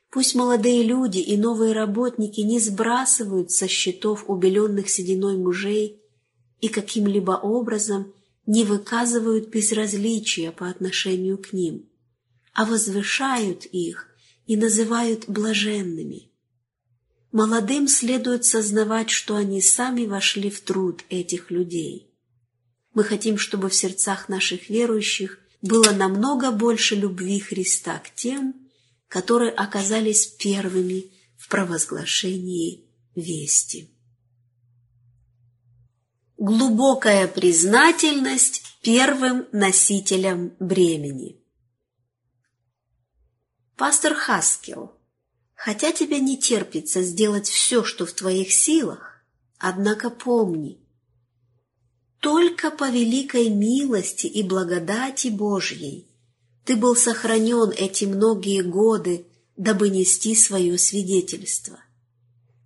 Пусть 0.10 0.36
молодые 0.36 0.84
люди 0.84 1.20
и 1.20 1.38
новые 1.38 1.74
работники 1.74 2.40
не 2.42 2.60
сбрасывают 2.60 3.52
со 3.52 3.68
счетов 3.68 4.26
убеленных 4.28 4.90
сединой 4.90 5.38
мужей 5.38 6.02
и 6.62 6.70
каким-либо 6.70 7.32
образом 7.32 8.14
не 8.46 8.64
выказывают 8.64 9.50
безразличия 9.50 10.52
по 10.52 10.70
отношению 10.70 11.38
к 11.38 11.52
ним, 11.52 11.90
а 12.58 12.66
возвышают 12.66 13.66
их 13.66 14.08
и 14.48 14.58
называют 14.58 15.30
блаженными. 15.30 16.32
Молодым 17.32 17.88
следует 17.88 18.46
сознавать, 18.46 19.12
что 19.12 19.36
они 19.36 19.62
сами 19.62 20.08
вошли 20.08 20.50
в 20.50 20.62
труд 20.62 21.04
этих 21.10 21.52
людей. 21.52 22.12
Мы 22.96 23.04
хотим, 23.04 23.38
чтобы 23.38 23.70
в 23.70 23.76
сердцах 23.76 24.28
наших 24.28 24.72
верующих 24.72 25.38
было 25.62 25.92
намного 25.92 26.50
больше 26.50 26.96
любви 26.96 27.40
Христа 27.40 28.00
к 28.00 28.16
тем, 28.16 28.56
которые 29.08 29.52
оказались 29.52 30.26
первыми 30.26 31.12
в 31.38 31.50
провозглашении 31.50 32.90
вести. 33.14 33.92
Глубокая 36.38 37.28
признательность 37.28 38.64
первым 38.82 39.46
носителям 39.52 40.54
бремени. 40.60 41.37
Пастор 43.78 44.16
Хаскел, 44.16 44.92
хотя 45.54 45.92
тебе 45.92 46.20
не 46.20 46.36
терпится 46.36 47.04
сделать 47.04 47.48
все, 47.48 47.84
что 47.84 48.08
в 48.08 48.12
твоих 48.12 48.52
силах, 48.52 49.24
однако 49.60 50.10
помни, 50.10 50.80
только 52.20 52.72
по 52.72 52.90
великой 52.90 53.50
милости 53.50 54.26
и 54.26 54.42
благодати 54.42 55.28
Божьей 55.28 56.08
ты 56.66 56.76
был 56.76 56.96
сохранен 56.96 57.70
эти 57.70 58.06
многие 58.06 58.64
годы, 58.64 59.28
дабы 59.58 59.90
нести 59.90 60.34
свое 60.34 60.80
свидетельство. 60.80 61.80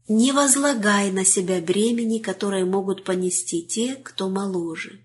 Не 0.08 0.32
возлагай 0.32 1.12
на 1.12 1.26
себя 1.26 1.60
бремени, 1.60 2.20
которые 2.20 2.64
могут 2.64 3.04
понести 3.04 3.64
те, 3.64 3.96
кто 3.96 4.30
моложе. 4.30 5.02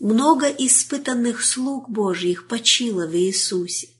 Много 0.00 0.48
испытанных 0.48 1.44
слуг 1.44 1.88
Божьих 1.88 2.48
почило 2.48 3.06
в 3.06 3.16
Иисусе. 3.16 3.90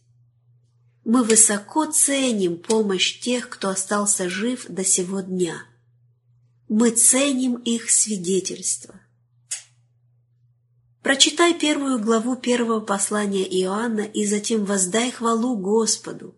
Мы 1.08 1.24
высоко 1.24 1.86
ценим 1.86 2.58
помощь 2.58 3.18
тех, 3.18 3.48
кто 3.48 3.70
остался 3.70 4.28
жив 4.28 4.66
до 4.68 4.84
сего 4.84 5.20
дня. 5.20 5.64
Мы 6.68 6.90
ценим 6.90 7.54
их 7.54 7.88
свидетельство. 7.88 8.94
Прочитай 11.02 11.58
первую 11.58 11.98
главу 11.98 12.36
первого 12.36 12.80
послания 12.80 13.44
Иоанна 13.44 14.02
и 14.02 14.26
затем 14.26 14.66
воздай 14.66 15.10
хвалу 15.10 15.56
Господу 15.56 16.36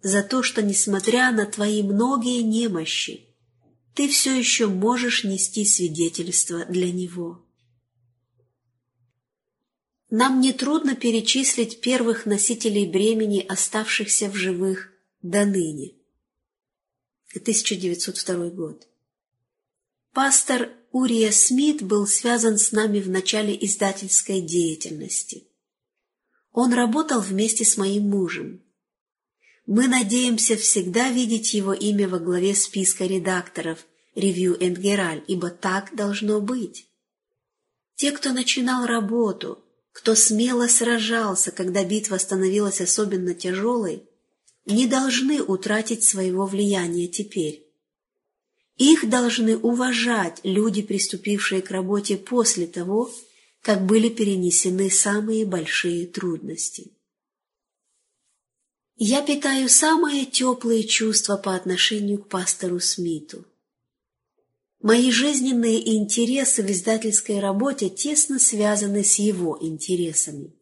за 0.00 0.22
то, 0.22 0.44
что, 0.44 0.62
несмотря 0.62 1.32
на 1.32 1.44
твои 1.44 1.82
многие 1.82 2.42
немощи, 2.42 3.26
ты 3.94 4.08
все 4.08 4.38
еще 4.38 4.68
можешь 4.68 5.24
нести 5.24 5.64
свидетельство 5.64 6.64
для 6.66 6.92
Него. 6.92 7.44
Нам 10.10 10.40
нетрудно 10.40 10.96
перечислить 10.96 11.80
первых 11.80 12.24
носителей 12.24 12.86
бремени, 12.86 13.44
оставшихся 13.46 14.30
в 14.30 14.34
живых 14.34 14.90
до 15.20 15.44
ныне. 15.44 15.92
1902 17.34 18.48
год. 18.50 18.88
Пастор 20.14 20.70
Урия 20.92 21.30
Смит 21.30 21.82
был 21.82 22.06
связан 22.06 22.56
с 22.58 22.72
нами 22.72 23.00
в 23.00 23.10
начале 23.10 23.54
издательской 23.54 24.40
деятельности. 24.40 25.46
Он 26.52 26.72
работал 26.72 27.20
вместе 27.20 27.66
с 27.66 27.76
моим 27.76 28.08
мужем. 28.08 28.62
Мы 29.66 29.86
надеемся 29.86 30.56
всегда 30.56 31.10
видеть 31.10 31.52
его 31.52 31.74
имя 31.74 32.08
во 32.08 32.18
главе 32.18 32.54
списка 32.54 33.04
редакторов 33.04 33.86
and 34.16 34.76
Herald, 34.82 35.24
ибо 35.26 35.50
так 35.50 35.94
должно 35.94 36.40
быть. 36.40 36.88
Те, 37.94 38.12
кто 38.12 38.32
начинал 38.32 38.86
работу, 38.86 39.62
кто 39.98 40.14
смело 40.14 40.68
сражался, 40.68 41.50
когда 41.50 41.82
битва 41.82 42.18
становилась 42.18 42.80
особенно 42.80 43.34
тяжелой, 43.34 44.04
не 44.64 44.86
должны 44.86 45.42
утратить 45.42 46.04
своего 46.04 46.46
влияния 46.46 47.08
теперь. 47.08 47.66
Их 48.76 49.10
должны 49.10 49.56
уважать 49.56 50.38
люди, 50.44 50.82
приступившие 50.82 51.62
к 51.62 51.72
работе 51.72 52.16
после 52.16 52.68
того, 52.68 53.12
как 53.60 53.86
были 53.86 54.08
перенесены 54.08 54.88
самые 54.88 55.44
большие 55.44 56.06
трудности. 56.06 56.92
Я 58.94 59.20
питаю 59.20 59.68
самые 59.68 60.26
теплые 60.26 60.84
чувства 60.84 61.36
по 61.36 61.56
отношению 61.56 62.18
к 62.18 62.28
пастору 62.28 62.78
Смиту. 62.78 63.44
Мои 64.80 65.10
жизненные 65.10 65.96
интересы 65.96 66.62
в 66.62 66.70
издательской 66.70 67.40
работе 67.40 67.90
тесно 67.90 68.38
связаны 68.38 69.02
с 69.02 69.18
его 69.18 69.58
интересами. 69.60 70.54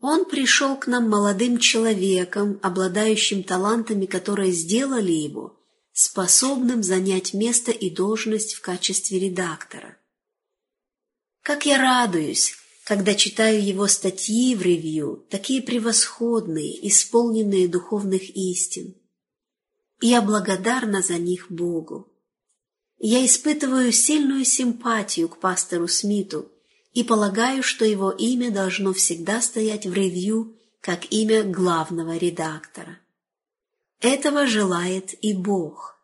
Он 0.00 0.26
пришел 0.26 0.76
к 0.76 0.86
нам 0.86 1.08
молодым 1.08 1.58
человеком, 1.58 2.60
обладающим 2.62 3.42
талантами, 3.42 4.04
которые 4.04 4.52
сделали 4.52 5.12
его 5.12 5.58
способным 5.92 6.82
занять 6.82 7.32
место 7.32 7.70
и 7.70 7.88
должность 7.88 8.52
в 8.52 8.60
качестве 8.60 9.18
редактора. 9.18 9.96
Как 11.40 11.64
я 11.64 11.78
радуюсь, 11.78 12.54
когда 12.84 13.14
читаю 13.14 13.64
его 13.64 13.86
статьи 13.86 14.54
в 14.54 14.60
ревью, 14.60 15.26
такие 15.30 15.62
превосходные, 15.62 16.86
исполненные 16.86 17.66
духовных 17.66 18.28
истин. 18.36 18.94
Я 20.00 20.20
благодарна 20.20 21.02
за 21.02 21.18
них 21.18 21.50
Богу. 21.50 22.12
я 22.98 23.24
испытываю 23.24 23.92
сильную 23.92 24.44
симпатию 24.44 25.28
к 25.28 25.38
пастору 25.38 25.86
Смиту 25.86 26.50
и 26.92 27.04
полагаю, 27.04 27.62
что 27.62 27.84
его 27.84 28.10
имя 28.10 28.50
должно 28.50 28.92
всегда 28.92 29.42
стоять 29.42 29.86
в 29.86 29.92
ревью 29.92 30.56
как 30.80 31.12
имя 31.12 31.42
главного 31.42 32.16
редактора. 32.16 32.98
Этого 34.00 34.46
желает 34.46 35.12
и 35.22 35.34
Бог. 35.34 35.98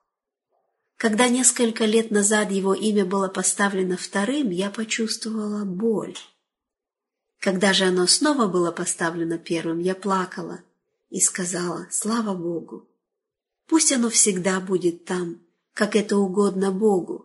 Когда 0.96 1.28
несколько 1.28 1.84
лет 1.84 2.10
назад 2.10 2.50
его 2.50 2.74
имя 2.74 3.04
было 3.04 3.28
поставлено 3.28 3.96
вторым, 3.96 4.50
я 4.50 4.70
почувствовала 4.70 5.64
боль. 5.64 6.16
Когда 7.38 7.72
же 7.72 7.84
оно 7.84 8.06
снова 8.06 8.46
было 8.46 8.70
поставлено 8.70 9.38
первым, 9.38 9.80
я 9.80 9.94
плакала 9.94 10.60
и 11.10 11.20
сказала 11.20 11.88
«Слава 11.90 12.34
Богу! 12.34 12.88
Пусть 13.72 13.90
оно 13.90 14.10
всегда 14.10 14.60
будет 14.60 15.06
там, 15.06 15.40
как 15.72 15.96
это 15.96 16.18
угодно 16.18 16.70
Богу, 16.70 17.24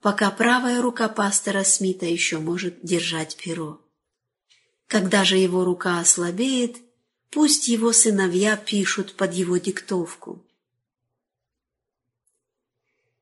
пока 0.00 0.30
правая 0.30 0.80
рука 0.80 1.10
пастора 1.10 1.62
Смита 1.62 2.06
еще 2.06 2.38
может 2.38 2.80
держать 2.82 3.36
перо. 3.36 3.82
Когда 4.86 5.24
же 5.24 5.36
его 5.36 5.62
рука 5.62 6.00
ослабеет, 6.00 6.78
пусть 7.28 7.68
его 7.68 7.92
сыновья 7.92 8.56
пишут 8.56 9.12
под 9.12 9.34
его 9.34 9.58
диктовку. 9.58 10.42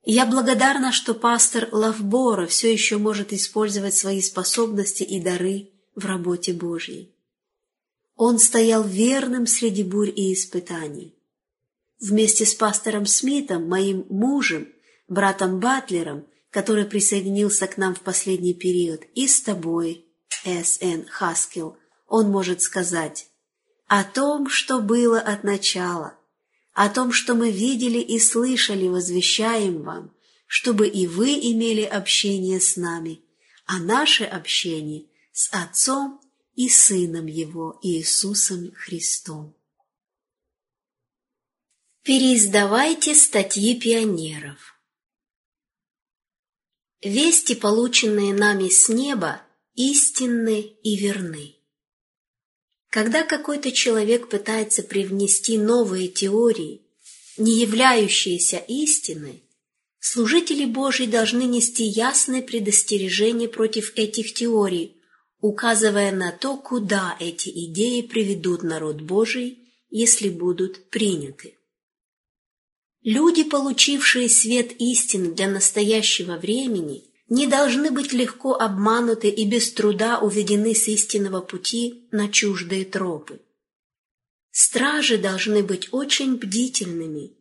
Я 0.04 0.24
благодарна, 0.24 0.92
что 0.92 1.14
пастор 1.14 1.68
Лавбора 1.72 2.46
все 2.46 2.72
еще 2.72 2.96
может 2.96 3.32
использовать 3.32 3.96
свои 3.96 4.22
способности 4.22 5.02
и 5.02 5.20
дары 5.20 5.72
в 5.96 6.04
работе 6.04 6.52
Божьей. 6.52 7.12
Он 8.14 8.38
стоял 8.38 8.84
верным 8.84 9.48
среди 9.48 9.82
бурь 9.82 10.12
и 10.14 10.32
испытаний. 10.32 11.16
Вместе 12.02 12.44
с 12.44 12.52
пастором 12.52 13.06
Смитом, 13.06 13.68
моим 13.68 14.04
мужем, 14.10 14.66
братом 15.06 15.60
Батлером, 15.60 16.26
который 16.50 16.84
присоединился 16.84 17.68
к 17.68 17.76
нам 17.76 17.94
в 17.94 18.00
последний 18.00 18.54
период, 18.54 19.02
и 19.14 19.28
с 19.28 19.40
тобой, 19.40 20.04
С.Н. 20.44 21.06
Хаскел, 21.08 21.76
он 22.08 22.28
может 22.28 22.60
сказать 22.60 23.28
о 23.86 24.02
том, 24.02 24.48
что 24.48 24.80
было 24.80 25.20
от 25.20 25.44
начала, 25.44 26.18
о 26.74 26.88
том, 26.88 27.12
что 27.12 27.36
мы 27.36 27.52
видели 27.52 28.00
и 28.00 28.18
слышали, 28.18 28.88
возвещаем 28.88 29.82
вам, 29.82 30.12
чтобы 30.48 30.88
и 30.88 31.06
вы 31.06 31.34
имели 31.34 31.82
общение 31.82 32.58
с 32.58 32.76
нами, 32.76 33.20
а 33.64 33.78
наше 33.78 34.24
общение 34.24 35.04
с 35.32 35.48
Отцом 35.52 36.20
и 36.56 36.68
Сыном 36.68 37.26
Его 37.26 37.78
Иисусом 37.80 38.72
Христом. 38.74 39.54
Переиздавайте 42.04 43.14
статьи 43.14 43.78
пионеров. 43.78 44.74
Вести, 47.00 47.54
полученные 47.54 48.34
нами 48.34 48.68
с 48.70 48.88
неба, 48.88 49.40
истинны 49.74 50.62
и 50.82 50.96
верны. 50.96 51.54
Когда 52.90 53.22
какой-то 53.22 53.70
человек 53.70 54.28
пытается 54.28 54.82
привнести 54.82 55.56
новые 55.56 56.08
теории, 56.08 56.82
не 57.36 57.60
являющиеся 57.60 58.56
истиной, 58.56 59.44
служители 60.00 60.64
Божьи 60.64 61.06
должны 61.06 61.44
нести 61.44 61.84
ясное 61.84 62.42
предостережение 62.42 63.48
против 63.48 63.92
этих 63.94 64.34
теорий, 64.34 65.00
указывая 65.38 66.10
на 66.10 66.32
то, 66.32 66.56
куда 66.56 67.16
эти 67.20 67.48
идеи 67.66 68.00
приведут 68.02 68.64
народ 68.64 69.00
Божий, 69.00 69.72
если 69.88 70.30
будут 70.30 70.90
приняты. 70.90 71.58
Люди, 73.04 73.42
получившие 73.42 74.28
свет 74.28 74.72
истины 74.78 75.32
для 75.32 75.48
настоящего 75.48 76.36
времени, 76.36 77.04
не 77.28 77.46
должны 77.46 77.90
быть 77.90 78.12
легко 78.12 78.54
обмануты 78.54 79.28
и 79.28 79.44
без 79.44 79.72
труда 79.72 80.18
уведены 80.18 80.74
с 80.74 80.86
истинного 80.86 81.40
пути 81.40 82.06
на 82.12 82.28
чуждые 82.28 82.84
тропы. 82.84 83.40
Стражи 84.50 85.18
должны 85.18 85.62
быть 85.62 85.88
очень 85.92 86.36
бдительными, 86.36 87.32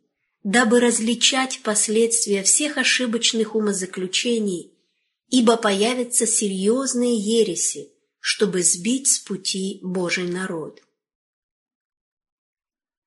дабы 0.42 0.80
различать 0.80 1.60
последствия 1.62 2.42
всех 2.42 2.78
ошибочных 2.78 3.54
умозаключений, 3.54 4.72
ибо 5.28 5.56
появятся 5.56 6.26
серьезные 6.26 7.16
ереси, 7.16 7.90
чтобы 8.18 8.62
сбить 8.62 9.08
с 9.08 9.18
пути 9.18 9.78
Божий 9.82 10.24
народ. 10.24 10.80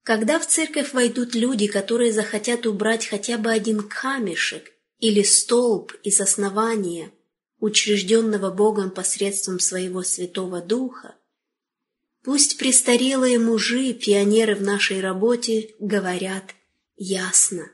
Когда 0.05 0.37
в 0.37 0.45
церковь 0.45 0.93
войдут 0.93 1.33
люди, 1.33 1.65
которые 1.65 2.13
захотят 2.13 2.67
убрать 2.67 3.07
хотя 3.07 3.39
бы 3.39 3.51
один 3.51 3.81
камешек 3.81 4.71
или 4.99 5.23
столб 5.23 5.93
из 6.03 6.21
основания, 6.21 7.11
учрежденного 7.59 8.51
Богом 8.51 8.91
посредством 8.91 9.59
своего 9.59 10.03
Святого 10.03 10.61
Духа, 10.61 11.15
пусть 12.23 12.59
престарелые 12.59 13.39
мужи, 13.39 13.93
пионеры 13.93 14.53
в 14.53 14.61
нашей 14.61 15.01
работе, 15.01 15.73
говорят 15.79 16.53
ясно, 16.97 17.71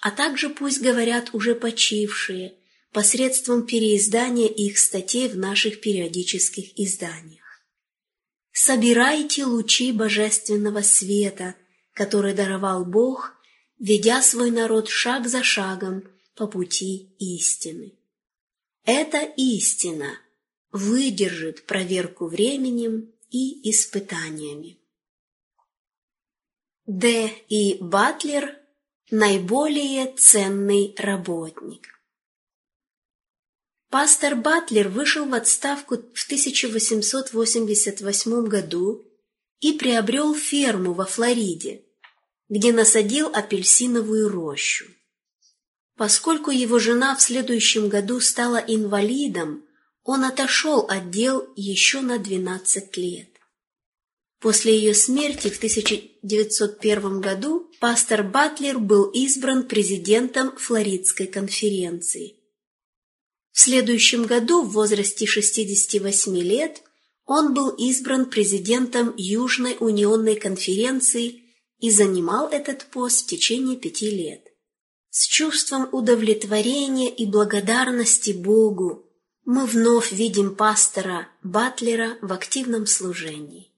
а 0.00 0.12
также 0.12 0.48
пусть 0.48 0.80
говорят 0.80 1.34
уже 1.34 1.54
почившие– 1.54 2.54
посредством 2.92 3.66
переиздания 3.66 4.48
их 4.48 4.78
статей 4.78 5.28
в 5.28 5.36
наших 5.36 5.82
периодических 5.82 6.80
изданиях. 6.80 7.45
Собирайте 8.58 9.44
лучи 9.44 9.92
божественного 9.92 10.80
света, 10.80 11.56
который 11.92 12.32
даровал 12.32 12.86
Бог, 12.86 13.34
ведя 13.78 14.22
свой 14.22 14.50
народ 14.50 14.88
шаг 14.88 15.28
за 15.28 15.42
шагом 15.42 16.04
по 16.34 16.46
пути 16.46 17.14
истины. 17.18 17.92
Эта 18.86 19.18
истина 19.36 20.18
выдержит 20.72 21.66
проверку 21.66 22.28
временем 22.28 23.12
и 23.28 23.70
испытаниями. 23.70 24.78
Д. 26.86 27.30
И. 27.50 27.76
Батлер– 27.82 28.58
наиболее 29.10 30.14
ценный 30.16 30.94
работник. 30.96 31.95
Пастор 33.98 34.36
Батлер 34.36 34.90
вышел 34.90 35.24
в 35.24 35.32
отставку 35.32 35.96
в 35.96 36.24
1888 36.26 38.46
году 38.46 39.02
и 39.60 39.72
приобрел 39.72 40.34
ферму 40.34 40.92
во 40.92 41.06
Флориде, 41.06 41.82
где 42.50 42.74
насадил 42.74 43.30
апельсиновую 43.32 44.28
рощу. 44.28 44.84
Поскольку 45.96 46.50
его 46.50 46.78
жена 46.78 47.16
в 47.16 47.22
следующем 47.22 47.88
году 47.88 48.20
стала 48.20 48.58
инвалидом, 48.58 49.64
он 50.04 50.24
отошел 50.24 50.80
от 50.80 51.10
дел 51.10 51.48
еще 51.56 52.02
на 52.02 52.18
12 52.18 52.98
лет. 52.98 53.30
После 54.40 54.76
ее 54.76 54.92
смерти 54.92 55.48
в 55.48 55.56
1901 55.56 57.20
году 57.22 57.70
пастор 57.80 58.24
Батлер 58.24 58.78
был 58.78 59.04
избран 59.04 59.66
президентом 59.66 60.54
Флоридской 60.54 61.28
конференции. 61.28 62.35
В 63.56 63.60
следующем 63.62 64.24
году, 64.24 64.64
в 64.64 64.72
возрасте 64.72 65.24
68 65.24 66.36
лет, 66.40 66.82
он 67.24 67.54
был 67.54 67.70
избран 67.70 68.26
президентом 68.26 69.14
Южной 69.16 69.78
унионной 69.80 70.36
конференции 70.36 71.42
и 71.78 71.90
занимал 71.90 72.48
этот 72.50 72.84
пост 72.90 73.24
в 73.24 73.28
течение 73.28 73.78
пяти 73.78 74.10
лет. 74.10 74.46
С 75.08 75.26
чувством 75.26 75.88
удовлетворения 75.90 77.08
и 77.08 77.24
благодарности 77.24 78.32
Богу 78.32 79.06
мы 79.46 79.64
вновь 79.64 80.12
видим 80.12 80.54
пастора 80.54 81.26
Батлера 81.42 82.18
в 82.20 82.34
активном 82.34 82.86
служении. 82.86 83.72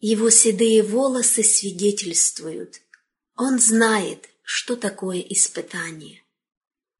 Его 0.00 0.28
седые 0.28 0.82
волосы 0.82 1.42
свидетельствуют. 1.42 2.82
Он 3.36 3.58
знает, 3.58 4.28
что 4.42 4.76
такое 4.76 5.20
испытание 5.20 6.25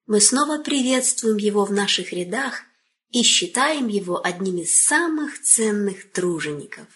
мы 0.07 0.21
снова 0.21 0.59
приветствуем 0.59 1.37
его 1.37 1.65
в 1.65 1.73
наших 1.73 2.13
рядах 2.13 2.63
и 3.11 3.23
считаем 3.23 3.89
его 3.89 4.25
одним 4.25 4.59
из 4.59 4.81
самых 4.81 5.43
ценных 5.43 6.11
тружеников. 6.13 6.87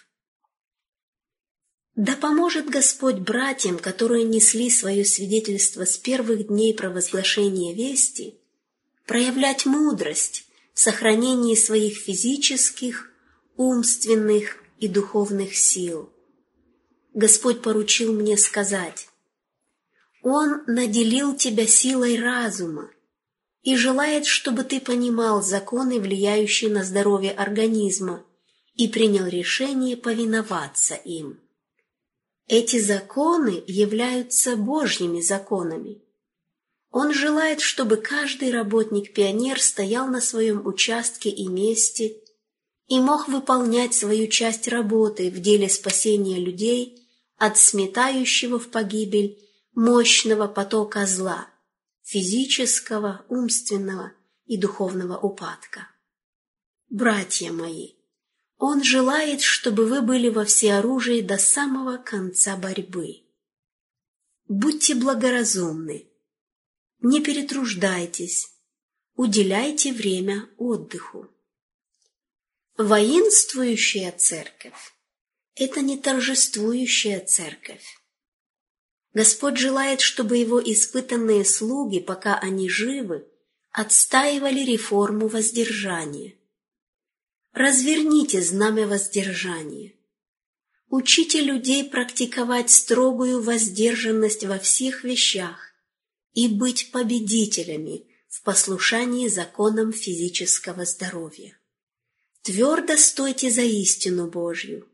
Да 1.96 2.14
поможет 2.16 2.70
Господь 2.70 3.16
братьям, 3.16 3.79
которые 3.79 4.25
несли 4.25 4.70
свое 4.70 5.05
свидетельство 5.05 5.85
с 5.85 5.99
первых 5.99 6.46
дней 6.46 6.73
провозглашения 6.73 7.75
вести, 7.75 8.38
проявлять 9.07 9.66
мудрость 9.66 10.46
в 10.73 10.79
сохранении 10.79 11.57
своих 11.57 11.99
физических, 11.99 13.11
умственных 13.57 14.57
и 14.79 14.88
духовных 14.88 15.57
сил. 15.57 16.11
Господь 17.12 17.61
поручил 17.61 18.12
мне 18.12 18.38
сказать, 18.38 19.09
Он 20.23 20.62
наделил 20.66 21.37
тебя 21.37 21.66
силой 21.66 22.20
разума, 22.20 22.88
и 23.62 23.77
желает, 23.77 24.27
чтобы 24.27 24.64
ты 24.64 24.81
понимал 24.81 25.42
законы, 25.42 26.01
влияющие 26.01 26.70
на 26.70 26.85
здоровье 26.85 27.33
организма, 27.33 28.25
и 28.75 28.88
принял 28.88 29.27
решение 29.27 29.96
повиноваться 29.96 30.94
им. 30.94 31.40
Эти 32.46 32.81
законы 32.81 33.62
являются 33.66 34.57
Божьими 34.57 35.20
законами. 35.20 36.03
Он 36.90 37.12
желает, 37.12 37.61
чтобы 37.61 37.96
каждый 37.96 38.51
работник-пионер 38.51 39.61
стоял 39.61 40.09
на 40.09 40.20
своем 40.20 40.66
участке 40.66 41.31
и 41.31 41.46
месте 41.46 42.16
и 42.88 42.99
мог 42.99 43.29
выполнять 43.29 43.94
свою 43.94 44.27
часть 44.27 44.66
работы 44.66 45.31
в 45.31 45.38
деле 45.40 45.68
спасения 45.68 46.38
людей 46.38 47.07
от 47.37 47.57
сметающего 47.57 48.59
в 48.59 48.68
погибель 48.68 49.38
мощного 49.75 50.49
потока 50.49 51.07
зла, 51.07 51.46
физического, 52.11 53.25
умственного 53.29 54.12
и 54.44 54.57
духовного 54.57 55.16
упадка. 55.16 55.88
Братья 56.88 57.53
мои, 57.53 57.92
он 58.59 58.83
желает, 58.83 59.42
чтобы 59.42 59.87
вы 59.87 60.03
были 60.03 60.29
во 60.29 60.44
всеоружии 60.44 61.20
до 61.20 61.38
самого 61.38 61.99
конца 61.99 62.57
борьбы. 62.57 63.23
Будьте 64.49 64.96
благоразумны, 64.96 66.11
не 66.99 67.23
перетруждайтесь, 67.23 68.49
уделяйте 69.14 69.92
время 69.92 70.49
отдыху. 70.57 71.29
Воинствующая 72.77 74.11
церковь– 74.11 74.96
это 75.55 75.81
не 75.81 75.96
торжествующая 75.96 77.20
церковь. 77.25 77.99
Господь 79.12 79.57
желает, 79.57 80.01
чтобы 80.01 80.37
его 80.37 80.61
испытанные 80.61 81.44
слуги, 81.44 81.99
пока 81.99 82.38
они 82.38 82.68
живы, 82.68 83.27
отстаивали 83.73 84.61
реформу 84.61 85.27
воздержания. 85.27 86.35
Разверните 87.53 88.40
знамя 88.42 88.87
воздержания. 88.87 89.94
Учите 90.88 91.40
людей 91.40 91.85
практиковать 91.88 92.70
строгую 92.70 93.42
воздержанность 93.42 94.44
во 94.44 94.59
всех 94.59 95.05
вещах, 95.05 95.70
и 96.33 96.49
быть 96.49 96.90
победителями 96.92 98.07
в 98.29 98.42
послушании 98.42 99.29
законам 99.29 99.92
физического 99.92 100.85
здоровья. 100.85 101.59
Твердо 102.42 102.96
стойте 102.96 103.51
за 103.51 103.62
истину 103.62 104.29
Божью. 104.29 104.89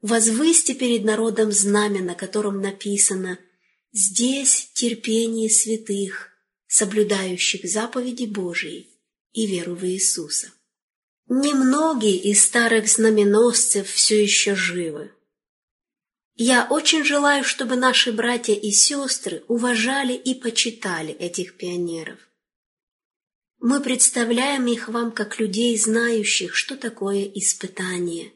Возвысьте 0.00 0.74
перед 0.74 1.04
народом 1.04 1.50
знамя, 1.50 2.02
на 2.02 2.14
котором 2.14 2.60
написано 2.60 3.38
«Здесь 3.92 4.70
терпение 4.74 5.50
святых, 5.50 6.30
соблюдающих 6.66 7.68
заповеди 7.68 8.26
Божьи 8.26 8.88
и 9.32 9.46
веру 9.46 9.74
в 9.74 9.84
Иисуса». 9.84 10.52
Немногие 11.30 12.16
из 12.16 12.42
старых 12.42 12.88
знаменосцев 12.88 13.90
все 13.90 14.22
еще 14.22 14.54
живы. 14.54 15.12
Я 16.36 16.66
очень 16.70 17.04
желаю, 17.04 17.42
чтобы 17.44 17.76
наши 17.76 18.12
братья 18.12 18.54
и 18.54 18.70
сестры 18.70 19.44
уважали 19.48 20.14
и 20.14 20.34
почитали 20.34 21.12
этих 21.12 21.56
пионеров. 21.56 22.18
Мы 23.58 23.80
представляем 23.80 24.68
их 24.68 24.88
вам 24.88 25.10
как 25.10 25.40
людей, 25.40 25.76
знающих, 25.76 26.54
что 26.54 26.76
такое 26.76 27.24
испытание. 27.24 28.32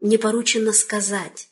Мне 0.00 0.18
поручено 0.18 0.72
сказать, 0.72 1.48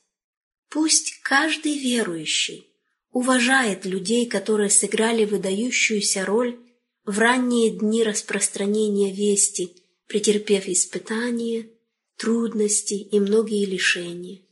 пусть 0.69 1.21
каждый 1.23 1.79
верующий 1.79 2.71
уважает 3.11 3.85
людей, 3.85 4.27
которые 4.27 4.71
сыграли 4.71 5.25
выдающуюся 5.25 6.25
роль 6.25 6.59
в 7.05 7.19
ранние 7.19 7.71
дни 7.71 8.05
распространения 8.05 9.13
вести, 9.13 9.83
претерпев 10.07 10.69
испытания, 10.69 11.71
трудности 12.17 12.95
и 12.95 13.19
многие 13.19 13.65
лишения. 13.65 14.43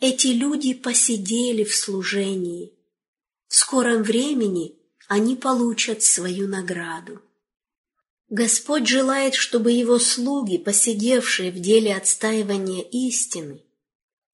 Эти 0.00 0.28
люди 0.28 0.74
посидели 0.74 1.64
в 1.64 1.74
служении. 1.74 2.74
В 3.48 3.54
скором 3.54 4.02
времени 4.02 4.76
они 5.08 5.36
получат 5.36 6.02
свою 6.02 6.48
награду. 6.48 7.22
Господь 8.28 8.86
желает, 8.88 9.34
чтобы 9.34 9.72
его 9.72 9.98
слуги, 9.98 10.58
посидевшие 10.58 11.50
в 11.50 11.60
деле 11.60 11.94
отстаивания 11.94 12.82
истины, 12.82 13.62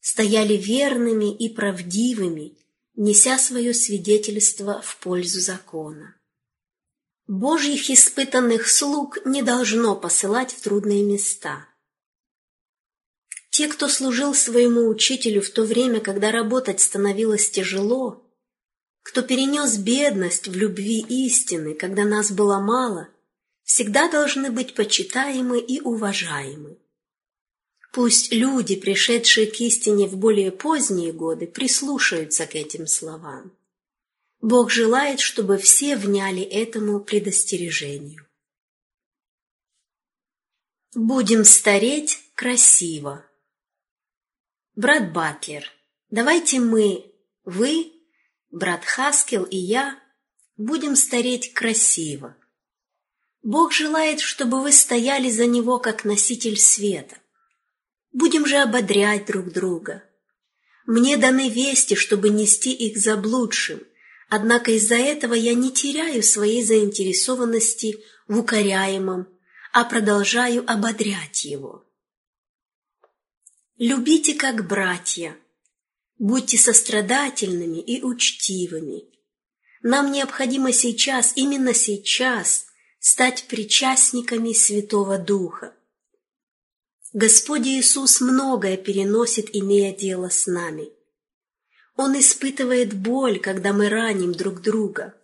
стояли 0.00 0.54
верными 0.54 1.34
и 1.34 1.48
правдивыми, 1.48 2.56
неся 2.94 3.38
свое 3.38 3.74
свидетельство 3.74 4.80
в 4.82 4.96
пользу 4.98 5.40
закона. 5.40 6.16
Божьих 7.26 7.90
испытанных 7.90 8.68
слуг 8.68 9.18
не 9.24 9.42
должно 9.42 9.94
посылать 9.94 10.52
в 10.52 10.60
трудные 10.60 11.02
места– 11.02 11.66
те, 13.52 13.68
кто 13.68 13.86
служил 13.86 14.34
своему 14.34 14.88
учителю 14.88 15.42
в 15.42 15.50
то 15.50 15.64
время, 15.64 16.00
когда 16.00 16.32
работать 16.32 16.80
становилось 16.80 17.50
тяжело, 17.50 18.24
кто 19.02 19.20
перенес 19.20 19.76
бедность 19.76 20.48
в 20.48 20.56
любви 20.56 21.00
истины, 21.00 21.74
когда 21.74 22.04
нас 22.06 22.32
было 22.32 22.60
мало, 22.60 23.10
всегда 23.72 24.10
должны 24.10 24.50
быть 24.50 24.74
почитаемы 24.74 25.58
и 25.58 25.80
уважаемы. 25.80 26.76
Пусть 27.94 28.30
люди, 28.30 28.76
пришедшие 28.76 29.46
к 29.46 29.58
истине 29.60 30.06
в 30.08 30.18
более 30.18 30.52
поздние 30.52 31.10
годы, 31.14 31.46
прислушаются 31.46 32.46
к 32.46 32.54
этим 32.54 32.86
словам. 32.86 33.56
Бог 34.42 34.70
желает, 34.70 35.20
чтобы 35.20 35.56
все 35.56 35.96
вняли 35.96 36.42
этому 36.42 37.00
предостережению. 37.00 38.28
Будем 40.94 41.42
стареть 41.42 42.20
красиво. 42.34 43.24
Брат 44.76 45.14
Батлер, 45.14 45.64
давайте 46.10 46.60
мы, 46.60 47.10
вы, 47.44 47.90
брат 48.50 48.84
Хаскел 48.84 49.44
и 49.44 49.56
я, 49.56 49.98
будем 50.58 50.94
стареть 50.94 51.54
красиво. 51.54 52.36
Бог 53.42 53.72
желает, 53.72 54.20
чтобы 54.20 54.62
вы 54.62 54.72
стояли 54.72 55.30
за 55.30 55.46
Него 55.46 55.78
как 55.78 56.04
носитель 56.04 56.58
света. 56.58 57.16
Будем 58.12 58.46
же 58.46 58.56
ободрять 58.56 59.26
друг 59.26 59.52
друга. 59.52 60.04
Мне 60.86 61.16
даны 61.16 61.48
вести, 61.48 61.94
чтобы 61.94 62.30
нести 62.30 62.72
их 62.72 62.98
заблудшим, 62.98 63.82
однако 64.28 64.72
из-за 64.72 64.96
этого 64.96 65.34
я 65.34 65.54
не 65.54 65.72
теряю 65.72 66.22
своей 66.22 66.62
заинтересованности 66.62 68.02
в 68.28 68.38
укоряемом, 68.38 69.28
а 69.72 69.84
продолжаю 69.84 70.70
ободрять 70.70 71.44
его. 71.44 71.84
Любите 73.78 74.34
как 74.34 74.66
братья. 74.68 75.36
Будьте 76.18 76.58
сострадательными 76.58 77.78
и 77.78 78.02
учтивыми. 78.02 79.04
Нам 79.82 80.12
необходимо 80.12 80.72
сейчас, 80.72 81.32
именно 81.34 81.74
сейчас, 81.74 82.66
стать 83.02 83.48
причастниками 83.48 84.52
Святого 84.52 85.18
Духа. 85.18 85.74
Господь 87.12 87.66
Иисус 87.66 88.20
многое 88.20 88.76
переносит, 88.76 89.48
имея 89.52 89.92
дело 89.92 90.28
с 90.28 90.46
нами. 90.46 90.88
Он 91.96 92.16
испытывает 92.16 92.94
боль, 92.94 93.40
когда 93.40 93.72
мы 93.72 93.88
раним 93.88 94.32
друг 94.32 94.62
друга. 94.62 95.14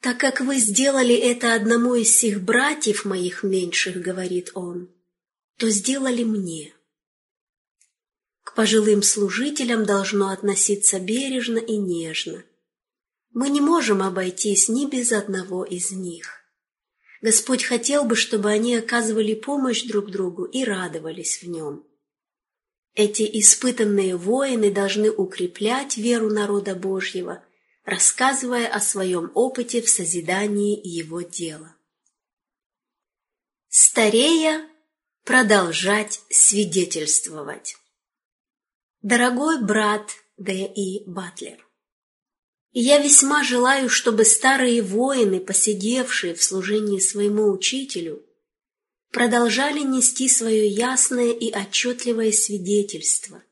Так 0.00 0.20
как 0.20 0.40
вы 0.40 0.58
сделали 0.58 1.16
это 1.16 1.54
одному 1.54 1.96
из 1.96 2.16
сих 2.16 2.40
братьев 2.42 3.04
моих 3.04 3.42
меньших, 3.42 3.96
говорит 3.96 4.52
он, 4.54 4.88
то 5.56 5.68
сделали 5.70 6.22
мне. 6.22 6.72
К 8.44 8.54
пожилым 8.54 9.02
служителям 9.02 9.84
должно 9.84 10.28
относиться 10.28 11.00
бережно 11.00 11.58
и 11.58 11.76
нежно. 11.76 12.44
Мы 13.32 13.50
не 13.50 13.60
можем 13.60 14.00
обойтись 14.00 14.68
ни 14.68 14.86
без 14.86 15.10
одного 15.10 15.64
из 15.64 15.90
них. 15.90 16.37
Господь 17.20 17.64
хотел 17.64 18.04
бы, 18.04 18.14
чтобы 18.14 18.50
они 18.50 18.76
оказывали 18.76 19.34
помощь 19.34 19.82
друг 19.84 20.10
другу 20.10 20.44
и 20.44 20.64
радовались 20.64 21.42
в 21.42 21.48
нем. 21.48 21.84
Эти 22.94 23.22
испытанные 23.40 24.16
воины 24.16 24.70
должны 24.70 25.10
укреплять 25.10 25.96
веру 25.96 26.30
народа 26.30 26.74
Божьего, 26.74 27.44
рассказывая 27.84 28.66
о 28.68 28.80
своем 28.80 29.30
опыте 29.34 29.82
в 29.82 29.88
созидании 29.88 30.80
его 30.84 31.22
дела. 31.22 31.76
Старея 33.68 34.68
продолжать 35.24 36.20
свидетельствовать. 36.30 37.76
Дорогой 39.02 39.62
брат 39.62 40.10
Д.И. 40.36 41.04
Батлер, 41.06 41.67
я 42.80 42.98
весьма 42.98 43.42
желаю, 43.42 43.88
чтобы 43.88 44.24
старые 44.24 44.82
воины, 44.82 45.40
посидевшие 45.40 46.34
в 46.34 46.42
служении 46.42 47.00
своему 47.00 47.50
учителю, 47.50 48.22
продолжали 49.10 49.80
нести 49.80 50.28
свое 50.28 50.68
ясное 50.68 51.32
и 51.32 51.50
отчетливое 51.50 52.30
свидетельство, 52.30 53.42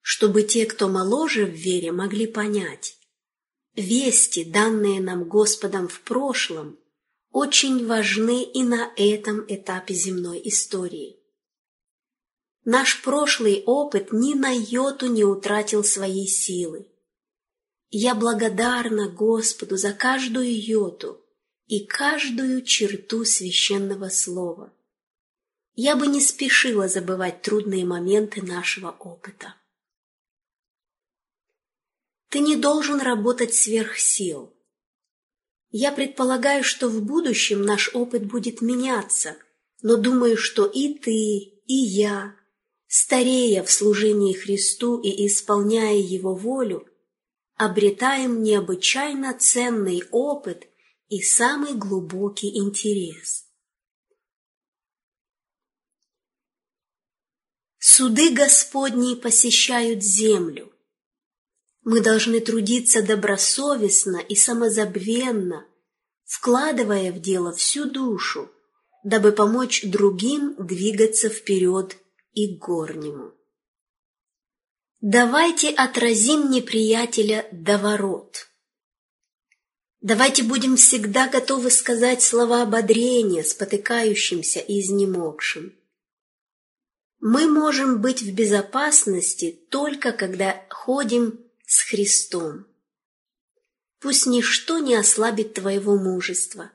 чтобы 0.00 0.44
те, 0.44 0.64
кто 0.64 0.88
моложе 0.88 1.44
в 1.44 1.50
вере, 1.50 1.92
могли 1.92 2.26
понять, 2.26 2.96
вести, 3.74 4.44
данные 4.44 5.00
нам 5.00 5.24
Господом 5.24 5.86
в 5.86 6.00
прошлом, 6.00 6.78
очень 7.30 7.86
важны 7.86 8.42
и 8.42 8.62
на 8.62 8.90
этом 8.96 9.44
этапе 9.46 9.92
земной 9.92 10.40
истории. 10.44 11.18
Наш 12.64 13.02
прошлый 13.02 13.62
опыт 13.66 14.12
ни 14.12 14.32
на 14.32 14.52
йоту 14.52 15.06
не 15.06 15.24
утратил 15.24 15.84
своей 15.84 16.26
силы. 16.26 16.86
Я 17.90 18.14
благодарна 18.14 19.08
Господу 19.08 19.76
за 19.76 19.94
каждую 19.94 20.50
йоту 20.52 21.24
и 21.66 21.86
каждую 21.86 22.62
черту 22.62 23.24
священного 23.24 24.10
слова. 24.10 24.72
Я 25.74 25.96
бы 25.96 26.06
не 26.06 26.20
спешила 26.20 26.88
забывать 26.88 27.40
трудные 27.40 27.86
моменты 27.86 28.42
нашего 28.42 28.90
опыта. 28.90 29.54
Ты 32.28 32.40
не 32.40 32.56
должен 32.56 33.00
работать 33.00 33.54
сверх 33.54 33.96
сил. 33.96 34.52
Я 35.70 35.92
предполагаю, 35.92 36.64
что 36.64 36.88
в 36.88 37.02
будущем 37.02 37.62
наш 37.62 37.94
опыт 37.94 38.26
будет 38.26 38.60
меняться, 38.60 39.36
но 39.80 39.96
думаю, 39.96 40.36
что 40.36 40.66
и 40.66 40.92
ты, 40.92 41.12
и 41.12 41.74
я, 41.74 42.34
старея 42.86 43.62
в 43.62 43.70
служении 43.70 44.34
Христу 44.34 45.00
и 45.00 45.26
исполняя 45.26 45.96
Его 45.96 46.34
волю, 46.34 46.87
обретаем 47.58 48.42
необычайно 48.42 49.36
ценный 49.36 50.04
опыт 50.12 50.68
и 51.08 51.20
самый 51.20 51.74
глубокий 51.74 52.56
интерес. 52.56 53.46
Суды 57.78 58.32
Господние 58.32 59.16
посещают 59.16 60.04
землю. 60.04 60.72
Мы 61.82 62.00
должны 62.00 62.38
трудиться 62.40 63.02
добросовестно 63.02 64.18
и 64.18 64.36
самозабвенно, 64.36 65.66
вкладывая 66.24 67.10
в 67.10 67.20
дело 67.20 67.52
всю 67.52 67.90
душу, 67.90 68.52
дабы 69.02 69.32
помочь 69.32 69.82
другим 69.84 70.54
двигаться 70.58 71.28
вперед 71.28 71.96
и 72.34 72.54
к 72.54 72.60
горнему. 72.60 73.37
Давайте 75.00 75.70
отразим 75.70 76.50
неприятеля 76.50 77.46
до 77.52 77.78
ворот. 77.78 78.48
Давайте 80.00 80.42
будем 80.42 80.74
всегда 80.74 81.28
готовы 81.28 81.70
сказать 81.70 82.20
слова 82.20 82.62
ободрения 82.62 83.44
спотыкающимся 83.44 84.58
и 84.58 84.80
изнемогшим. 84.80 85.72
Мы 87.20 87.46
можем 87.46 88.00
быть 88.00 88.22
в 88.22 88.34
безопасности 88.34 89.52
только 89.70 90.10
когда 90.10 90.66
ходим 90.68 91.44
с 91.64 91.82
Христом. 91.82 92.66
Пусть 94.00 94.26
ничто 94.26 94.80
не 94.80 94.96
ослабит 94.96 95.54
твоего 95.54 95.96
мужества. 95.96 96.72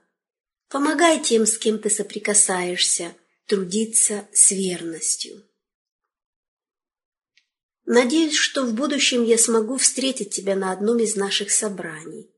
Помогай 0.69 1.21
тем, 1.21 1.45
с 1.45 1.57
кем 1.57 1.77
ты 1.77 1.89
соприкасаешься, 1.89 3.15
трудиться 3.47 4.25
с 4.31 4.51
верностью. 4.51 5.43
Надеюсь, 7.85 8.35
что 8.35 8.65
в 8.65 8.73
будущем 8.73 9.23
я 9.23 9.37
смогу 9.37 9.77
встретить 9.77 10.29
тебя 10.29 10.55
на 10.55 10.71
одном 10.71 10.99
из 10.99 11.15
наших 11.15 11.51
собраний. 11.51 12.29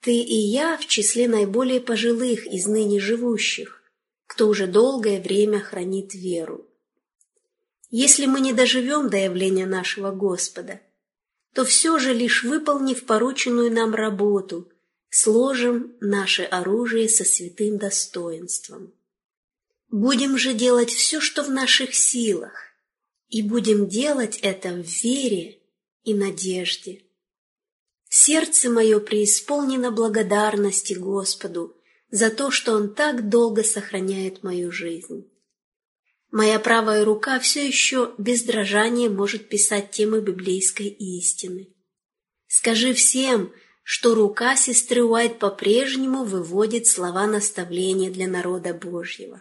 Ты 0.00 0.14
и 0.14 0.34
я 0.34 0.76
в 0.76 0.86
числе 0.86 1.28
наиболее 1.28 1.80
пожилых 1.80 2.46
из 2.46 2.66
ныне 2.66 3.00
живущих, 3.00 3.82
кто 4.26 4.48
уже 4.48 4.66
долгое 4.66 5.20
время 5.20 5.60
хранит 5.60 6.14
веру. 6.14 6.66
Если 7.90 8.26
мы 8.26 8.40
не 8.40 8.52
доживем 8.52 9.08
до 9.08 9.16
явления 9.16 9.66
нашего 9.66 10.12
Господа, 10.12 10.80
то 11.54 11.64
все 11.64 11.98
же, 11.98 12.14
лишь 12.14 12.44
выполнив 12.44 13.04
порученную 13.04 13.72
нам 13.72 13.94
работу, 13.94 14.70
сложим 15.08 15.96
наше 16.00 16.44
оружие 16.44 17.08
со 17.08 17.24
святым 17.24 17.78
достоинством. 17.78 18.92
Будем 19.90 20.38
же 20.38 20.54
делать 20.54 20.90
все, 20.90 21.20
что 21.20 21.42
в 21.42 21.50
наших 21.50 21.94
силах, 21.94 22.69
и 23.30 23.42
будем 23.42 23.88
делать 23.88 24.38
это 24.42 24.70
в 24.70 24.82
вере 24.82 25.58
и 26.02 26.14
надежде. 26.14 27.02
Сердце 28.08 28.68
мое 28.68 28.98
преисполнено 28.98 29.92
благодарности 29.92 30.94
Господу 30.94 31.76
за 32.10 32.30
то, 32.30 32.50
что 32.50 32.74
Он 32.74 32.92
так 32.92 33.28
долго 33.28 33.62
сохраняет 33.62 34.42
мою 34.42 34.72
жизнь. 34.72 35.30
Моя 36.32 36.58
правая 36.58 37.04
рука 37.04 37.38
все 37.38 37.66
еще 37.66 38.14
без 38.18 38.42
дрожания 38.42 39.08
может 39.08 39.48
писать 39.48 39.92
темы 39.92 40.20
библейской 40.20 40.88
истины. 40.88 41.72
Скажи 42.46 42.94
всем, 42.94 43.52
что 43.82 44.14
рука 44.14 44.56
сестры 44.56 45.04
Уайт 45.04 45.38
по-прежнему 45.38 46.24
выводит 46.24 46.86
слова 46.88 47.26
наставления 47.26 48.10
для 48.10 48.28
народа 48.28 48.74
Божьего. 48.74 49.40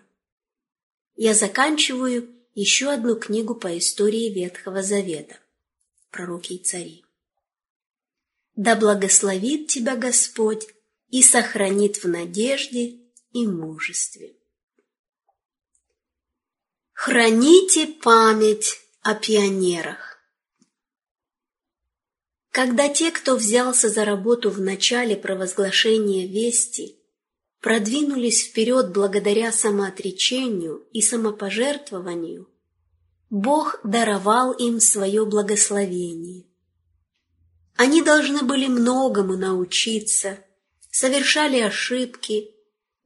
Я 1.15 1.33
заканчиваю 1.33 2.38
еще 2.59 2.91
одну 2.91 3.15
книгу 3.15 3.55
по 3.55 3.77
истории 3.77 4.29
Ветхого 4.29 4.83
Завета 4.83 5.39
«Пророки 6.11 6.53
и 6.53 6.57
цари». 6.61 7.05
Да 8.57 8.75
благословит 8.75 9.67
тебя 9.67 9.95
Господь 9.95 10.67
и 11.07 11.23
сохранит 11.23 12.03
в 12.03 12.09
надежде 12.09 12.99
и 13.31 13.47
мужестве. 13.47 14.35
Храните 16.91 17.87
память 17.87 18.77
о 19.03 19.15
пионерах. 19.15 20.19
Когда 22.51 22.89
те, 22.89 23.11
кто 23.11 23.37
взялся 23.37 23.87
за 23.87 24.03
работу 24.03 24.49
в 24.49 24.59
начале 24.59 25.15
провозглашения 25.15 26.27
вести, 26.27 26.98
продвинулись 27.61 28.43
вперед 28.43 28.91
благодаря 28.91 29.51
самоотречению 29.51 30.87
и 30.91 31.01
самопожертвованию, 31.01 32.47
Бог 33.29 33.79
даровал 33.83 34.53
им 34.53 34.79
свое 34.79 35.25
благословение. 35.25 36.45
Они 37.75 38.01
должны 38.01 38.41
были 38.43 38.67
многому 38.67 39.37
научиться, 39.37 40.39
совершали 40.89 41.59
ошибки, 41.59 42.51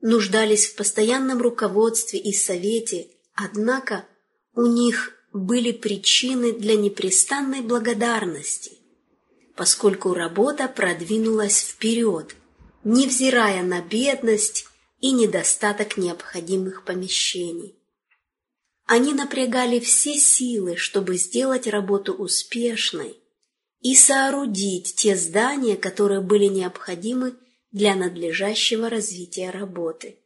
нуждались 0.01 0.67
в 0.67 0.75
постоянном 0.75 1.41
руководстве 1.41 2.19
и 2.19 2.33
совете– 2.33 3.07
Однако 3.35 4.05
у 4.53 4.65
них 4.65 5.13
были 5.31 5.71
причины 5.71 6.53
для 6.53 6.75
непрестанной 6.75 7.61
благодарности, 7.61 8.77
поскольку 9.55 10.13
работа 10.13 10.67
продвинулась 10.67 11.61
вперед, 11.61 12.35
невзирая 12.83 13.63
на 13.63 13.81
бедность 13.81 14.65
и 14.99 15.11
недостаток 15.11 15.97
необходимых 15.97 16.85
помещений. 16.85 17.75
Они 18.85 19.13
напрягали 19.13 19.79
все 19.79 20.15
силы, 20.15 20.75
чтобы 20.75 21.17
сделать 21.17 21.67
работу 21.67 22.13
успешной 22.13 23.17
и 23.81 23.95
соорудить 23.95 24.95
те 24.95 25.15
здания, 25.15 25.75
которые 25.75 26.21
были 26.21 26.45
необходимы 26.45 27.35
для 27.71 27.95
надлежащего 27.95 28.89
развития 28.89 29.49
работы. 29.49 30.17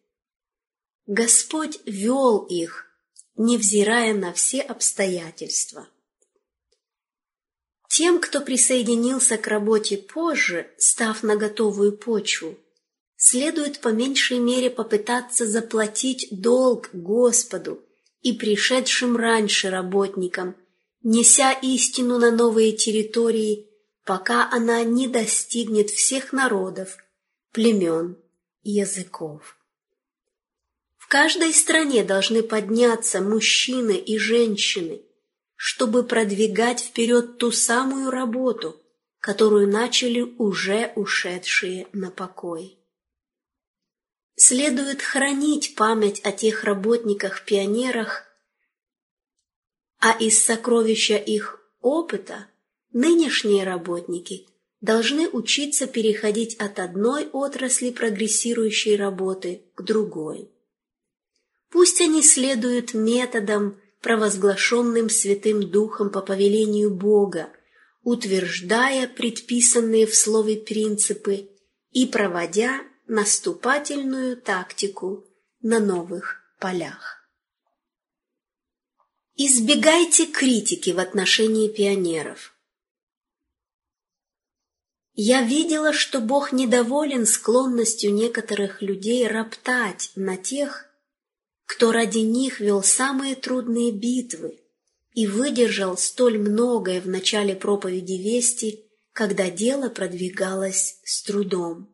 Господь 1.05 1.79
вел 1.85 2.39
их, 2.39 2.87
невзирая 3.35 4.13
на 4.13 4.33
все 4.33 4.61
обстоятельства. 4.61 5.87
Тем, 7.87 8.19
кто 8.19 8.41
присоединился 8.41 9.37
к 9.37 9.47
работе 9.47 9.97
позже, 9.97 10.69
став 10.77 11.23
на 11.23 11.35
готовую 11.35 11.97
почву, 11.97 12.57
следует 13.15 13.79
по 13.79 13.89
меньшей 13.89 14.39
мере 14.39 14.69
попытаться 14.69 15.45
заплатить 15.47 16.27
долг 16.31 16.89
Господу 16.93 17.81
и 18.21 18.33
пришедшим 18.33 19.15
раньше 19.15 19.69
работникам, 19.69 20.55
неся 21.01 21.51
истину 21.53 22.19
на 22.19 22.31
новые 22.31 22.73
территории, 22.73 23.67
пока 24.03 24.49
она 24.51 24.83
не 24.83 25.07
достигнет 25.07 25.89
всех 25.89 26.33
народов, 26.33 26.97
племен 27.51 28.17
и 28.63 28.71
языков. 28.71 29.57
В 30.97 31.07
каждой 31.07 31.53
стране 31.53 32.03
должны 32.03 32.43
подняться 32.43 33.21
мужчины 33.21 33.95
и 33.95 34.17
женщины, 34.17 35.01
чтобы 35.57 36.03
продвигать 36.03 36.79
вперед 36.79 37.37
ту 37.39 37.51
самую 37.51 38.11
работу, 38.11 38.79
которую 39.19 39.67
начали 39.67 40.21
уже 40.21 40.93
ушедшие 40.95 41.87
на 41.91 42.11
покой. 42.11 42.77
Следует 44.35 45.01
хранить 45.01 45.75
память 45.75 46.21
о 46.23 46.31
тех 46.31 46.63
работниках-пионерах, 46.63 48.23
а 49.99 50.11
из 50.11 50.41
сокровища 50.41 51.17
их 51.17 51.59
опыта 51.81 52.47
нынешние 52.93 53.63
работники 53.63 54.47
должны 54.79 55.27
учиться 55.27 55.87
переходить 55.87 56.55
от 56.57 56.77
одной 56.77 57.27
отрасли 57.33 57.89
прогрессирующей 57.89 58.95
работы 58.95 59.63
к 59.73 59.81
другой. 59.81 60.51
Пусть 61.69 61.99
они 61.99 62.21
следуют 62.21 62.93
методам, 62.93 63.81
провозглашенным 64.01 65.09
Святым 65.09 65.69
Духом 65.69 66.09
по 66.09 66.21
повелению 66.21 66.93
Бога, 66.93 67.49
утверждая 68.03 69.07
предписанные 69.07 70.05
в 70.05 70.15
Слове 70.15 70.55
принципы 70.57 71.49
и 71.91 72.05
проводя 72.05 72.81
наступательную 73.07 74.37
тактику 74.37 75.25
на 75.61 75.79
новых 75.79 76.41
полях. 76.59 77.17
Избегайте 79.35 80.25
критики 80.25 80.89
в 80.89 80.99
отношении 80.99 81.67
пионеров. 81.67 82.53
Я 85.13 85.41
видела, 85.41 85.93
что 85.93 86.19
Бог 86.21 86.51
недоволен 86.51 87.25
склонностью 87.25 88.13
некоторых 88.13 88.81
людей 88.81 89.27
роптать 89.27 90.11
на 90.15 90.37
тех, 90.37 90.86
кто 91.67 91.91
ради 91.91 92.19
них 92.19 92.59
вел 92.59 92.81
самые 92.81 93.35
трудные 93.35 93.91
битвы 93.91 94.59
и 95.13 95.27
выдержал 95.27 95.97
столь 95.97 96.39
многое 96.39 97.01
в 97.01 97.07
начале 97.07 97.55
проповеди 97.55 98.13
вести, 98.13 98.85
когда 99.11 99.49
дело 99.49 99.89
продвигалось 99.89 100.99
с 101.03 101.21
трудом. 101.23 101.93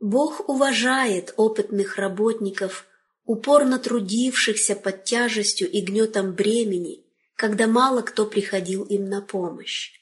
Бог 0.00 0.48
уважает 0.48 1.32
опытных 1.36 1.96
работников, 1.96 2.86
упорно 3.24 3.78
трудившихся 3.78 4.74
под 4.74 5.04
тяжестью 5.04 5.70
и 5.70 5.80
гнетом 5.80 6.32
бремени, 6.32 7.06
когда 7.36 7.68
мало 7.68 8.02
кто 8.02 8.26
приходил 8.26 8.82
им 8.82 9.08
на 9.08 9.22
помощь. 9.22 9.92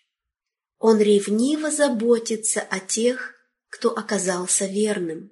Он 0.79 0.99
ревниво 0.99 1.71
заботится 1.71 2.61
о 2.63 2.81
тех, 2.81 3.35
кто 3.69 3.91
оказался 3.91 4.65
верным. 4.65 5.31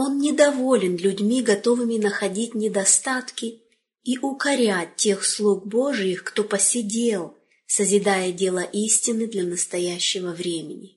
Он 0.00 0.20
недоволен 0.20 0.96
людьми, 0.96 1.42
готовыми 1.42 1.96
находить 1.96 2.54
недостатки 2.54 3.64
и 4.04 4.16
укорять 4.18 4.94
тех 4.94 5.24
слуг 5.24 5.66
Божиих, 5.66 6.22
кто 6.22 6.44
посидел, 6.44 7.36
созидая 7.66 8.30
дело 8.30 8.60
истины 8.60 9.26
для 9.26 9.42
настоящего 9.42 10.30
времени. 10.30 10.96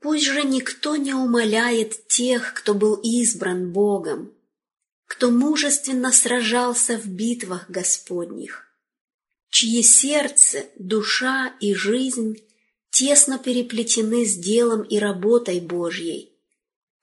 Пусть 0.00 0.26
же 0.26 0.42
никто 0.42 0.96
не 0.96 1.14
умоляет 1.14 2.06
тех, 2.06 2.52
кто 2.52 2.74
был 2.74 2.96
избран 2.96 3.72
Богом, 3.72 4.30
кто 5.06 5.30
мужественно 5.30 6.12
сражался 6.12 6.98
в 6.98 7.06
битвах 7.06 7.70
Господних, 7.70 8.68
чьи 9.48 9.82
сердце, 9.82 10.66
душа 10.78 11.56
и 11.60 11.72
жизнь 11.72 12.36
тесно 12.90 13.38
переплетены 13.38 14.26
с 14.26 14.36
делом 14.36 14.82
и 14.82 14.98
работой 14.98 15.60
Божьей, 15.60 16.27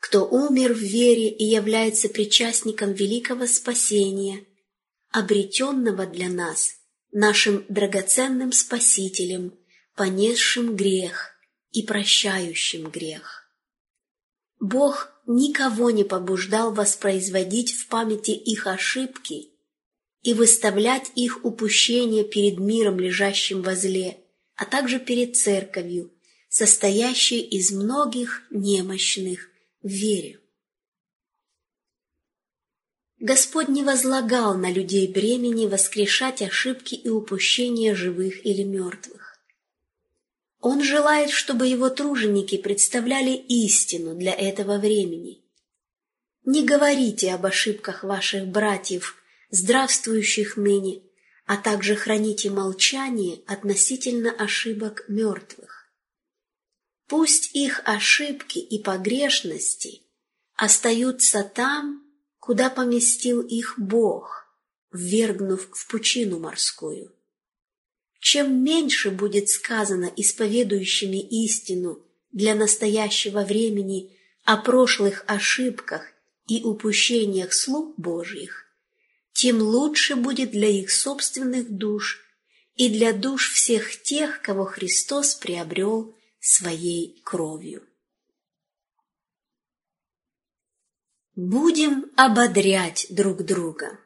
кто 0.05 0.23
умер 0.23 0.73
в 0.73 0.81
вере 0.81 1.29
и 1.29 1.45
является 1.45 2.09
причастником 2.09 2.93
великого 2.93 3.47
спасения, 3.47 4.45
обретенного 5.09 6.05
для 6.05 6.29
нас, 6.29 6.75
нашим 7.11 7.65
драгоценным 7.69 8.51
Спасителем, 8.51 9.57
понесшим 9.95 10.75
грех 10.75 11.31
и 11.71 11.81
прощающим 11.81 12.91
грех. 12.91 13.49
Бог 14.59 15.09
никого 15.25 15.89
не 15.89 16.03
побуждал 16.03 16.71
воспроизводить 16.71 17.73
в 17.73 17.87
памяти 17.87 18.29
их 18.29 18.67
ошибки 18.67 19.49
и 20.21 20.35
выставлять 20.35 21.11
их 21.15 21.43
упущения 21.43 22.23
перед 22.23 22.59
миром, 22.59 22.99
лежащим 22.99 23.63
возле, 23.63 24.19
а 24.55 24.65
также 24.65 24.99
перед 24.99 25.35
церковью, 25.35 26.13
состоящей 26.47 27.41
из 27.41 27.71
многих 27.71 28.43
немощных 28.51 29.49
в 29.85 29.87
вере. 29.87 30.39
Господь 33.19 33.67
не 33.67 33.83
возлагал 33.83 34.57
на 34.57 34.71
людей 34.71 35.07
бремени 35.07 35.67
воскрешать 35.67 36.41
ошибки 36.41 36.95
и 36.95 37.07
упущения 37.07 37.93
живых 37.93 38.43
или 38.43 38.63
мертвых. 38.63 39.39
Он 40.59 40.81
желает, 40.81 41.29
чтобы 41.29 41.67
его 41.67 41.91
труженики 41.91 42.57
представляли 42.57 43.33
истину 43.33 44.15
для 44.15 44.33
этого 44.33 44.79
времени. 44.79 45.43
Не 46.45 46.65
говорите 46.65 47.31
об 47.31 47.45
ошибках 47.45 48.03
ваших 48.03 48.47
братьев, 48.47 49.15
здравствующих 49.51 50.57
ныне, 50.57 51.03
а 51.45 51.57
также 51.57 51.95
храните 51.95 52.49
молчание 52.49 53.43
относительно 53.45 54.31
ошибок 54.31 55.05
мертвых. 55.07 55.74
Пусть 57.07 57.55
их 57.55 57.81
ошибки 57.85 58.57
и 58.57 58.81
погрешности 58.81 60.01
остаются 60.55 61.43
там, 61.43 62.03
куда 62.39 62.69
поместил 62.69 63.41
их 63.41 63.75
Бог, 63.77 64.47
ввергнув 64.91 65.69
в 65.71 65.87
пучину 65.87 66.39
морскую. 66.39 67.13
Чем 68.19 68.63
меньше 68.63 69.11
будет 69.11 69.49
сказано 69.49 70.11
исповедующими 70.15 71.21
истину 71.43 72.03
для 72.31 72.55
настоящего 72.55 73.41
времени 73.41 74.17
о 74.43 74.57
прошлых 74.57 75.23
ошибках 75.27 76.07
и 76.47 76.63
упущениях 76.63 77.53
слуг 77.53 77.93
Божьих, 77.97 78.65
тем 79.31 79.61
лучше 79.61 80.15
будет 80.15 80.51
для 80.51 80.69
их 80.69 80.89
собственных 80.89 81.69
душ 81.69 82.21
и 82.75 82.89
для 82.89 83.13
душ 83.13 83.51
всех 83.51 84.01
тех, 84.01 84.41
кого 84.41 84.65
Христос 84.65 85.35
приобрел 85.35 86.15
своей 86.45 87.19
кровью. 87.23 87.83
Будем 91.33 92.11
ободрять 92.15 93.07
друг 93.09 93.43
друга. 93.43 93.99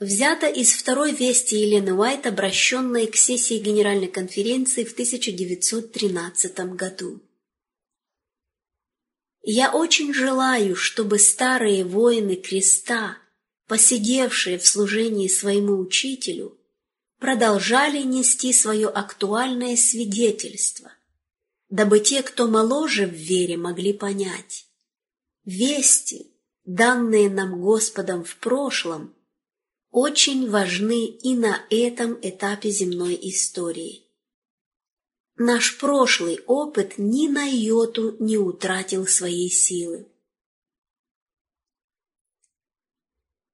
Взято 0.00 0.48
из 0.48 0.72
второй 0.72 1.12
вести 1.12 1.54
Елены 1.60 1.94
Уайт, 1.94 2.26
обращенной 2.26 3.06
к 3.06 3.14
сессии 3.14 3.58
Генеральной 3.60 4.08
конференции 4.08 4.82
в 4.82 4.92
1913 4.92 6.74
году. 6.74 7.22
Я 9.40 9.72
очень 9.72 10.12
желаю, 10.12 10.74
чтобы 10.74 11.20
старые 11.20 11.84
воины 11.84 12.34
креста, 12.34 13.18
посидевшие 13.68 14.58
в 14.58 14.66
служении 14.66 15.28
своему 15.28 15.78
учителю, 15.78 16.58
продолжали 17.24 18.02
нести 18.02 18.52
свое 18.52 18.86
актуальное 18.86 19.76
свидетельство, 19.76 20.92
дабы 21.70 22.00
те, 22.00 22.22
кто 22.22 22.48
моложе 22.48 23.06
в 23.06 23.14
вере, 23.14 23.56
могли 23.56 23.94
понять. 23.94 24.66
Вести, 25.46 26.34
данные 26.66 27.30
нам 27.30 27.62
Господом 27.62 28.24
в 28.24 28.36
прошлом, 28.36 29.14
очень 29.90 30.50
важны 30.50 31.06
и 31.06 31.34
на 31.34 31.64
этом 31.70 32.18
этапе 32.20 32.68
земной 32.68 33.18
истории. 33.22 34.04
Наш 35.36 35.78
прошлый 35.78 36.40
опыт 36.46 36.98
ни 36.98 37.28
на 37.28 37.46
йоту 37.46 38.18
не 38.22 38.36
утратил 38.36 39.06
своей 39.06 39.48
силы. 39.50 40.06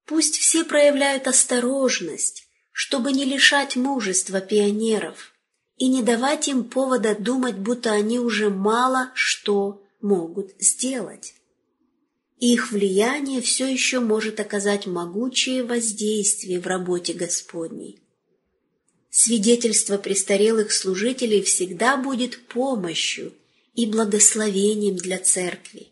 Пусть 0.06 0.38
все 0.38 0.64
проявляют 0.64 1.28
осторожность, 1.28 2.49
чтобы 2.82 3.12
не 3.12 3.26
лишать 3.26 3.76
мужества 3.76 4.40
пионеров 4.40 5.34
и 5.76 5.86
не 5.86 6.02
давать 6.02 6.48
им 6.48 6.64
повода 6.64 7.14
думать, 7.14 7.56
будто 7.56 7.92
они 7.92 8.18
уже 8.18 8.48
мало 8.48 9.10
что 9.12 9.82
могут 10.00 10.52
сделать. 10.58 11.34
Их 12.38 12.72
влияние 12.72 13.42
все 13.42 13.70
еще 13.70 14.00
может 14.00 14.40
оказать 14.40 14.86
могучее 14.86 15.62
воздействие 15.62 16.58
в 16.58 16.66
работе 16.66 17.12
Господней. 17.12 18.00
Свидетельство 19.10 19.98
престарелых 19.98 20.72
служителей 20.72 21.42
всегда 21.42 21.98
будет 21.98 22.46
помощью 22.46 23.34
и 23.74 23.84
благословением 23.84 24.96
для 24.96 25.18
церкви. 25.18 25.88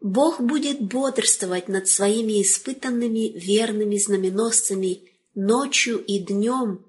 Бог 0.00 0.40
будет 0.40 0.80
бодрствовать 0.80 1.68
над 1.68 1.86
своими 1.86 2.42
испытанными 2.42 3.38
верными 3.38 3.96
знаменосцами 3.96 5.13
ночью 5.34 6.02
и 6.04 6.18
днем, 6.18 6.84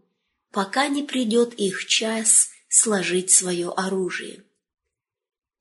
пока 0.52 0.88
не 0.88 1.04
придет 1.04 1.54
их 1.56 1.86
час 1.86 2.50
сложить 2.70 3.32
свое 3.32 3.70
оружие. 3.70 4.44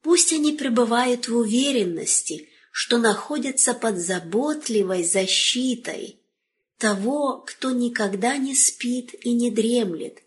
Пусть 0.02 0.32
они 0.32 0.52
пребывают 0.52 1.28
в 1.28 1.36
уверенности, 1.36 2.48
что 2.70 2.98
находятся 2.98 3.74
под 3.74 3.98
заботливой 3.98 5.04
защитой– 5.04 6.20
того, 6.78 7.42
кто 7.46 7.70
никогда 7.70 8.36
не 8.36 8.54
спит 8.54 9.14
и 9.24 9.32
не 9.32 9.50
дремлет, 9.50 10.22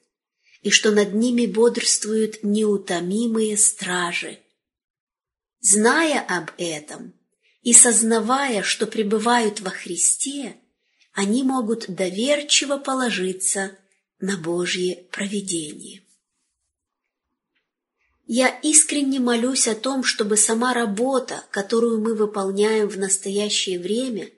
и 0.61 0.69
что 0.69 0.91
над 0.91 1.13
ними 1.13 1.45
бодрствуют 1.45 2.43
неутомимые 2.43 3.57
стражи. 3.57 4.39
Зная 5.59 6.19
об 6.19 6.51
этом 6.57 7.13
и 7.61 7.73
сознавая, 7.73 8.63
что 8.63 8.87
пребывают 8.87 9.59
во 9.59 9.69
Христе, 9.69 10.57
они 11.17 11.43
могут 11.43 11.89
доверчиво 11.89 12.77
положиться 12.77 13.77
на 14.19 14.37
Божье 14.37 15.03
провидение. 15.11 16.03
Я 18.27 18.49
искренне 18.59 19.19
молюсь 19.19 19.67
о 19.67 19.75
том, 19.75 20.03
чтобы 20.03 20.37
сама 20.37 20.73
работа, 20.73 21.43
которую 21.51 22.01
мы 22.01 22.13
выполняем 22.13 22.87
в 22.87 22.97
настоящее 22.97 23.79
время– 23.79 24.29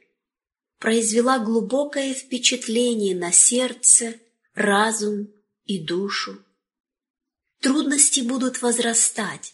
произвела 0.80 1.40
глубокое 1.40 2.14
впечатление 2.14 3.16
на 3.16 3.32
сердце, 3.32 4.16
разум 4.56 5.30
и 5.66 5.78
душу. 5.86 6.42
Трудности 7.60 8.22
будут 8.22 8.62
возрастать, 8.62 9.54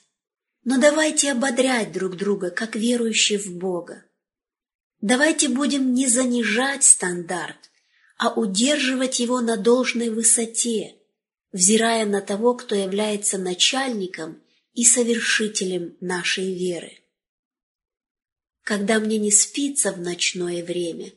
но 0.63 0.80
давайте 0.80 1.32
ободрять 1.32 1.91
друг 1.91 2.15
друга, 2.15 2.51
как 2.51 2.76
верующие 2.76 3.39
в 3.39 3.57
Бога. 3.57 4.05
Давайте 5.02 5.50
будем 5.50 5.93
не 5.93 6.08
занижать 6.08 6.84
стандарт, 6.84 7.70
а 8.18 8.34
удерживать 8.34 9.20
его 9.20 9.41
на 9.41 9.58
должной 9.58 10.10
высоте, 10.10 10.96
взирая 11.52 12.06
на 12.06 12.22
того, 12.22 12.56
кто 12.56 12.76
является 12.76 13.38
начальником 13.38 14.41
и 14.74 14.84
совершителем 14.84 15.96
нашей 16.00 16.54
веры. 16.54 17.00
Когда 18.64 19.00
мне 19.00 19.18
не 19.18 19.32
спится 19.32 19.91
в 19.91 20.00
ночное 20.00 20.64
время, 20.64 21.14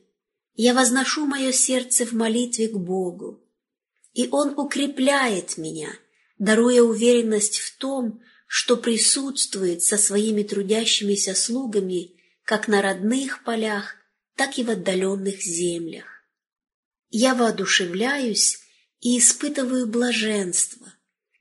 я 0.55 0.74
возношу 0.74 1.24
мое 1.24 1.53
сердце 1.53 2.05
в 2.05 2.12
молитве 2.12 2.68
к 2.68 2.76
Богу, 2.76 3.41
и 4.12 4.29
Он 4.31 4.59
укрепляет 4.59 5.57
меня, 5.57 5.91
даруя 6.39 6.83
уверенность 6.83 7.59
в 7.59 7.79
том, 7.79 8.20
что 8.47 8.76
присутствует 8.76 9.83
со 9.83 9.97
своими 9.97 10.43
трудящимися 10.43 11.35
слугами 11.35 12.17
как 12.49 12.66
на 12.66 12.80
родных 12.80 13.44
полях, 13.44 13.96
так 14.34 14.57
и 14.57 14.64
в 14.64 14.70
отдаленных 14.70 15.42
землях. 15.42 16.07
Я 17.11 17.34
воодушевляюсь 17.34 18.61
и 19.01 19.18
испытываю 19.18 19.86
блаженство, 19.86 20.94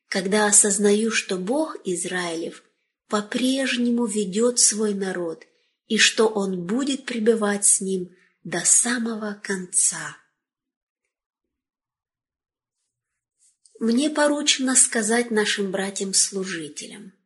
когда 0.10 0.48
осознаю, 0.48 1.12
что 1.12 1.38
Бог 1.38 1.78
Израилев 1.86 2.62
по-прежнему 3.08 4.06
ведет 4.06 4.60
свой 4.60 4.94
народ 4.94 5.46
и 5.88 5.98
что 5.98 6.28
Он 6.28 6.68
будет 6.68 7.06
пребывать 7.06 7.64
с 7.64 7.80
ним 7.80 8.14
до 8.44 8.60
самого 8.66 9.40
конца. 9.42 10.18
Мне 13.80 14.10
поручено 14.10 14.76
сказать 14.76 15.32
нашим 15.32 15.72
братьям-служителям. 15.72 17.17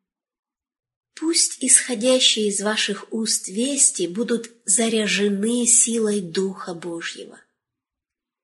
Пусть 1.16 1.64
исходящие 1.64 2.48
из 2.48 2.62
ваших 2.62 3.12
уст 3.12 3.48
вести 3.48 4.08
будут 4.08 4.50
заряжены 4.66 5.66
силой 5.68 6.22
Духа 6.22 6.74
Божьего– 6.74 7.40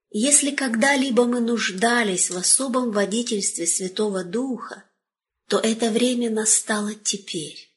если 0.10 0.52
когда-либо 0.52 1.26
мы 1.26 1.42
нуждались 1.42 2.30
в 2.30 2.38
особом 2.38 2.92
водительстве 2.92 3.68
Святого 3.68 4.24
Духа, 4.24 4.86
то 5.48 5.60
это 5.60 5.92
время 5.92 6.30
настало 6.30 6.96
теперь. 6.96 7.70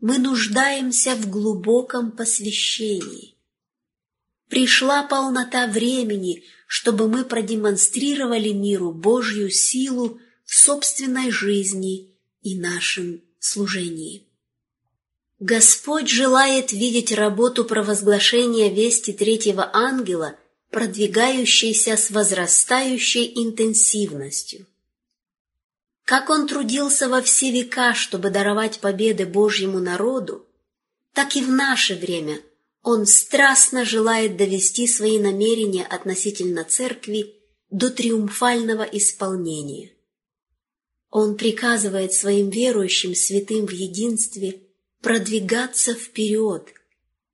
Мы 0.00 0.18
нуждаемся 0.18 1.14
в 1.14 1.30
глубоком 1.30 2.12
посвящении. 2.12 3.36
Пришла 4.48 5.02
полнота 5.02 5.66
времени, 5.66 6.44
чтобы 6.66 7.08
мы 7.08 7.24
продемонстрировали 7.24 8.50
миру 8.50 8.92
Божью 8.92 9.50
силу 9.50 10.20
в 10.44 10.54
собственной 10.54 11.30
жизни 11.30 12.14
и 12.42 12.58
нашем 12.58 13.22
служении. 13.44 14.26
Господь 15.40 16.08
желает 16.08 16.72
видеть 16.72 17.12
работу 17.12 17.64
провозглашения 17.64 18.70
вести 18.70 19.12
третьего 19.12 19.68
ангела– 19.72 20.36
продвигающийся 20.74 21.96
с 21.96 22.10
возрастающей 22.10 23.30
интенсивностью. 23.36 24.66
Как 26.04 26.30
он 26.30 26.48
трудился 26.48 27.08
во 27.08 27.22
все 27.22 27.52
века, 27.52 27.94
чтобы 27.94 28.30
даровать 28.30 28.80
победы 28.80 29.24
Божьему 29.24 29.78
народу, 29.78 30.44
так 31.12 31.36
и 31.36 31.42
в 31.42 31.48
наше 31.48 31.94
время 31.94 32.40
он 32.82 33.06
страстно 33.06 33.84
желает 33.84 34.36
довести 34.36 34.88
свои 34.88 35.20
намерения 35.20 35.86
относительно 35.86 36.64
церкви 36.64 37.36
до 37.70 37.88
триумфального 37.88 38.82
исполнения. 38.82 39.92
Он 41.16 41.36
приказывает 41.36 42.12
своим 42.12 42.50
верующим 42.50 43.14
святым 43.14 43.66
в 43.66 43.70
единстве 43.70 44.62
продвигаться 45.00 45.94
вперед, 45.94 46.74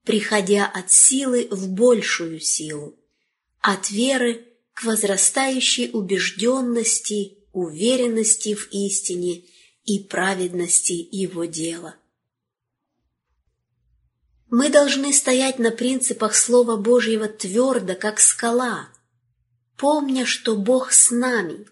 приходя 0.05 0.67
от 0.67 0.93
силы 0.93 1.49
в 1.51 1.67
большую 1.71 2.41
силу 2.41 2.95
от 3.63 3.91
веры 3.91 4.47
к 4.75 4.85
возрастающей 4.85 5.89
убежденности, 5.95 7.39
уверенности 7.55 8.55
в 8.55 8.69
истине 8.71 9.45
и 9.87 10.01
праведности 10.01 11.09
его 11.11 11.47
дела. 11.47 11.97
Мы 14.51 14.69
должны 14.69 15.11
стоять 15.15 15.59
на 15.59 15.71
принципах 15.71 16.35
Слова 16.35 16.77
Божьего 16.77 17.29
твердо, 17.29 17.95
как 17.95 18.21
скала, 18.21 18.91
помня, 19.79 20.27
что 20.27 20.55
Бог 20.55 20.93
с 20.93 21.11
нами, 21.11 21.67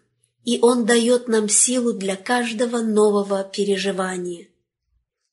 и 0.44 0.58
Он 0.60 0.84
дает 0.84 1.28
нам 1.28 1.48
силу 1.48 1.92
для 1.92 2.16
каждого 2.16 2.78
нового 2.78 3.44
переживания. 3.44 4.48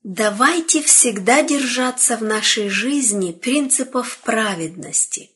Давайте 0.03 0.81
всегда 0.81 1.41
держаться 1.41 2.17
в 2.17 2.21
нашей 2.23 2.69
жизни 2.69 3.31
принципов 3.31 4.19
праведности 4.23 5.31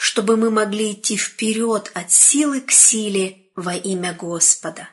чтобы 0.00 0.38
мы 0.38 0.50
могли 0.50 0.92
идти 0.92 1.18
вперед 1.18 1.90
от 1.92 2.10
силы 2.10 2.62
к 2.62 2.70
силе 2.70 3.36
во 3.54 3.74
имя 3.74 4.14
Господа. 4.14 4.88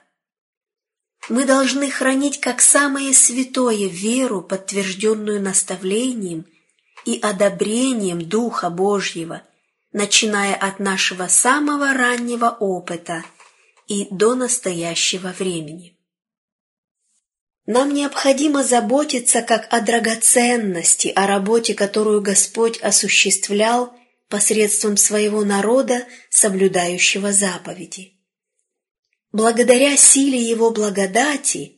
Мы 1.29 1.45
должны 1.45 1.89
хранить 1.89 2.41
как 2.41 2.59
самое 2.59 3.13
святое 3.13 3.87
веру, 3.87 4.41
подтвержденную 4.41 5.41
наставлением 5.41 6.45
и 7.05 7.17
одобрением 7.21 8.19
Духа 8.27 8.69
Божьего, 8.69 9.43
начиная 9.93 10.55
от 10.55 10.79
нашего 10.79 11.27
самого 11.29 11.93
раннего 11.93 12.49
опыта 12.59 13.23
и 13.87 14.07
до 14.11 14.35
настоящего 14.35 15.33
времени. 15.37 15.97
Нам 17.65 17.93
необходимо 17.93 18.63
заботиться 18.63 19.41
как 19.41 19.67
о 19.73 19.81
драгоценности, 19.81 21.11
о 21.15 21.27
работе, 21.27 21.73
которую 21.73 22.21
Господь 22.21 22.79
осуществлял 22.81 23.93
посредством 24.29 24.95
своего 24.95 25.43
народа, 25.43 26.05
соблюдающего 26.29 27.33
заповеди. 27.33 28.13
Благодаря 29.33 29.97
силе 29.97 30.39
его 30.39 30.71
благодати 30.71 31.77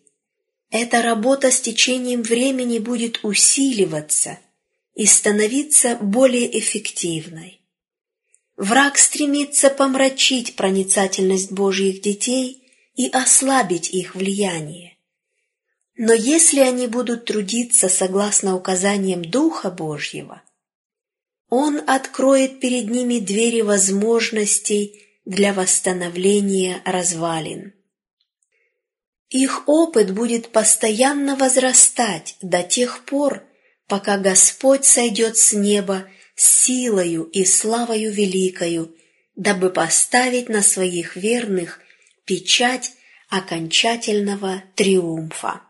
эта 0.70 1.01
работа 1.01 1.51
с 1.51 1.60
течением 1.62 2.22
времени 2.22 2.78
будет 2.78 3.20
усиливаться 3.24 4.39
и 4.93 5.07
становиться 5.07 5.95
более 5.95 6.60
эффективной. 6.60 7.59
Враг 8.60 8.99
стремится 8.99 9.72
помрачить 9.72 10.55
проницательность 10.55 11.51
Божьих 11.51 12.01
детей 12.01 12.72
и 12.93 13.10
ослабить 13.10 13.89
их 13.89 14.14
влияние. 14.14 14.97
Но 15.95 16.14
если 16.14 16.60
они 16.60 16.86
будут 16.86 17.26
трудиться 17.26 17.89
согласно 17.89 18.55
указаниям 18.55 19.24
Духа 19.24 19.72
Божьего– 19.72 20.43
он 21.49 21.82
откроет 21.88 22.60
перед 22.60 22.89
ними 22.89 23.20
двери 23.20 23.62
возможностей 23.62 25.03
для 25.26 25.53
восстановления 25.53 26.82
развалин. 26.86 27.74
Их 29.30 29.68
опыт 29.68 30.14
будет 30.14 30.51
постоянно 30.51 31.36
возрастать 31.36 32.36
до 32.41 32.64
тех 32.64 33.05
пор, 33.05 33.43
пока 33.88 34.18
Господь 34.18 34.86
сойдет 34.86 35.38
с 35.38 35.53
неба 35.53 36.07
силою 36.40 37.24
и 37.24 37.44
славою 37.44 38.12
великою, 38.12 38.96
дабы 39.36 39.70
поставить 39.70 40.50
на 40.50 40.62
своих 40.62 41.16
верных 41.16 41.80
печать 42.26 42.94
окончательного 43.30 44.64
триумфа. 44.76 45.62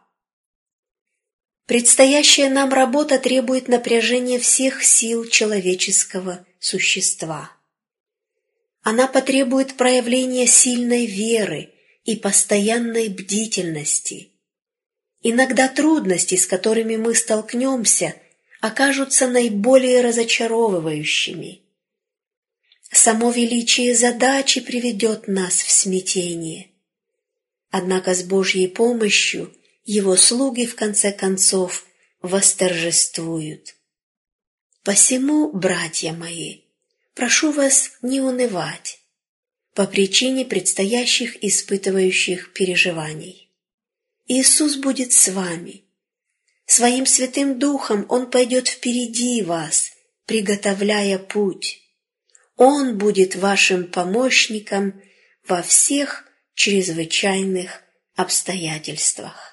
Предстоящая 1.66 2.50
нам 2.50 2.74
работа 2.74 3.20
требует 3.20 3.68
напряжения 3.68 4.40
всех 4.40 4.84
сил 4.84 5.26
человеческого 5.26 6.46
существа. 6.60 7.52
Она 8.82 9.08
потребует 9.08 9.76
проявления 9.76 10.48
сильной 10.48 11.06
веры 11.06 11.74
и 12.06 12.16
постоянной 12.16 13.10
бдительности. 13.10 14.32
Иногда 15.22 15.68
трудности, 15.68 16.36
с 16.36 16.48
которыми 16.48 16.96
мы 16.96 17.14
столкнемся, 17.14 18.16
окажутся 18.60 19.28
наиболее 19.28 20.02
разочаровывающими. 20.02 21.62
Само 22.92 23.32
величие 23.32 23.96
задачи 23.96 24.62
приведет 24.62 25.28
нас 25.28 25.56
в 25.56 25.72
смятение. 25.72 26.72
Однако 27.70 28.16
с 28.16 28.24
Божьей 28.24 28.68
помощью– 28.68 29.54
его 29.92 30.16
слуги, 30.16 30.68
в 30.68 30.76
конце 30.76 31.12
концов, 31.12 31.84
восторжествуют. 32.22 33.76
Посему, 34.84 35.52
братья 35.52 36.14
мои, 36.14 36.60
прошу 37.16 37.52
вас 37.52 37.94
не 38.04 38.22
унывать 38.22 39.00
по 39.74 39.88
причине 39.88 40.46
предстоящих 40.46 41.44
испытывающих 41.44 42.54
переживаний. 42.54 43.50
Иисус 44.28 44.76
будет 44.76 45.12
с 45.12 45.30
вами. 45.30 45.86
Своим 46.70 47.08
Святым 47.08 47.58
Духом 47.58 48.06
Он 48.10 48.30
пойдет 48.30 48.68
впереди 48.68 49.42
вас, 49.42 49.90
приготовляя 50.28 51.18
путь. 51.18 51.82
Он 52.58 52.96
будет 52.96 53.36
вашим 53.36 53.90
помощником 53.92 55.02
во 55.48 55.64
всех 55.64 56.26
чрезвычайных 56.54 57.82
обстоятельствах. 58.16 59.49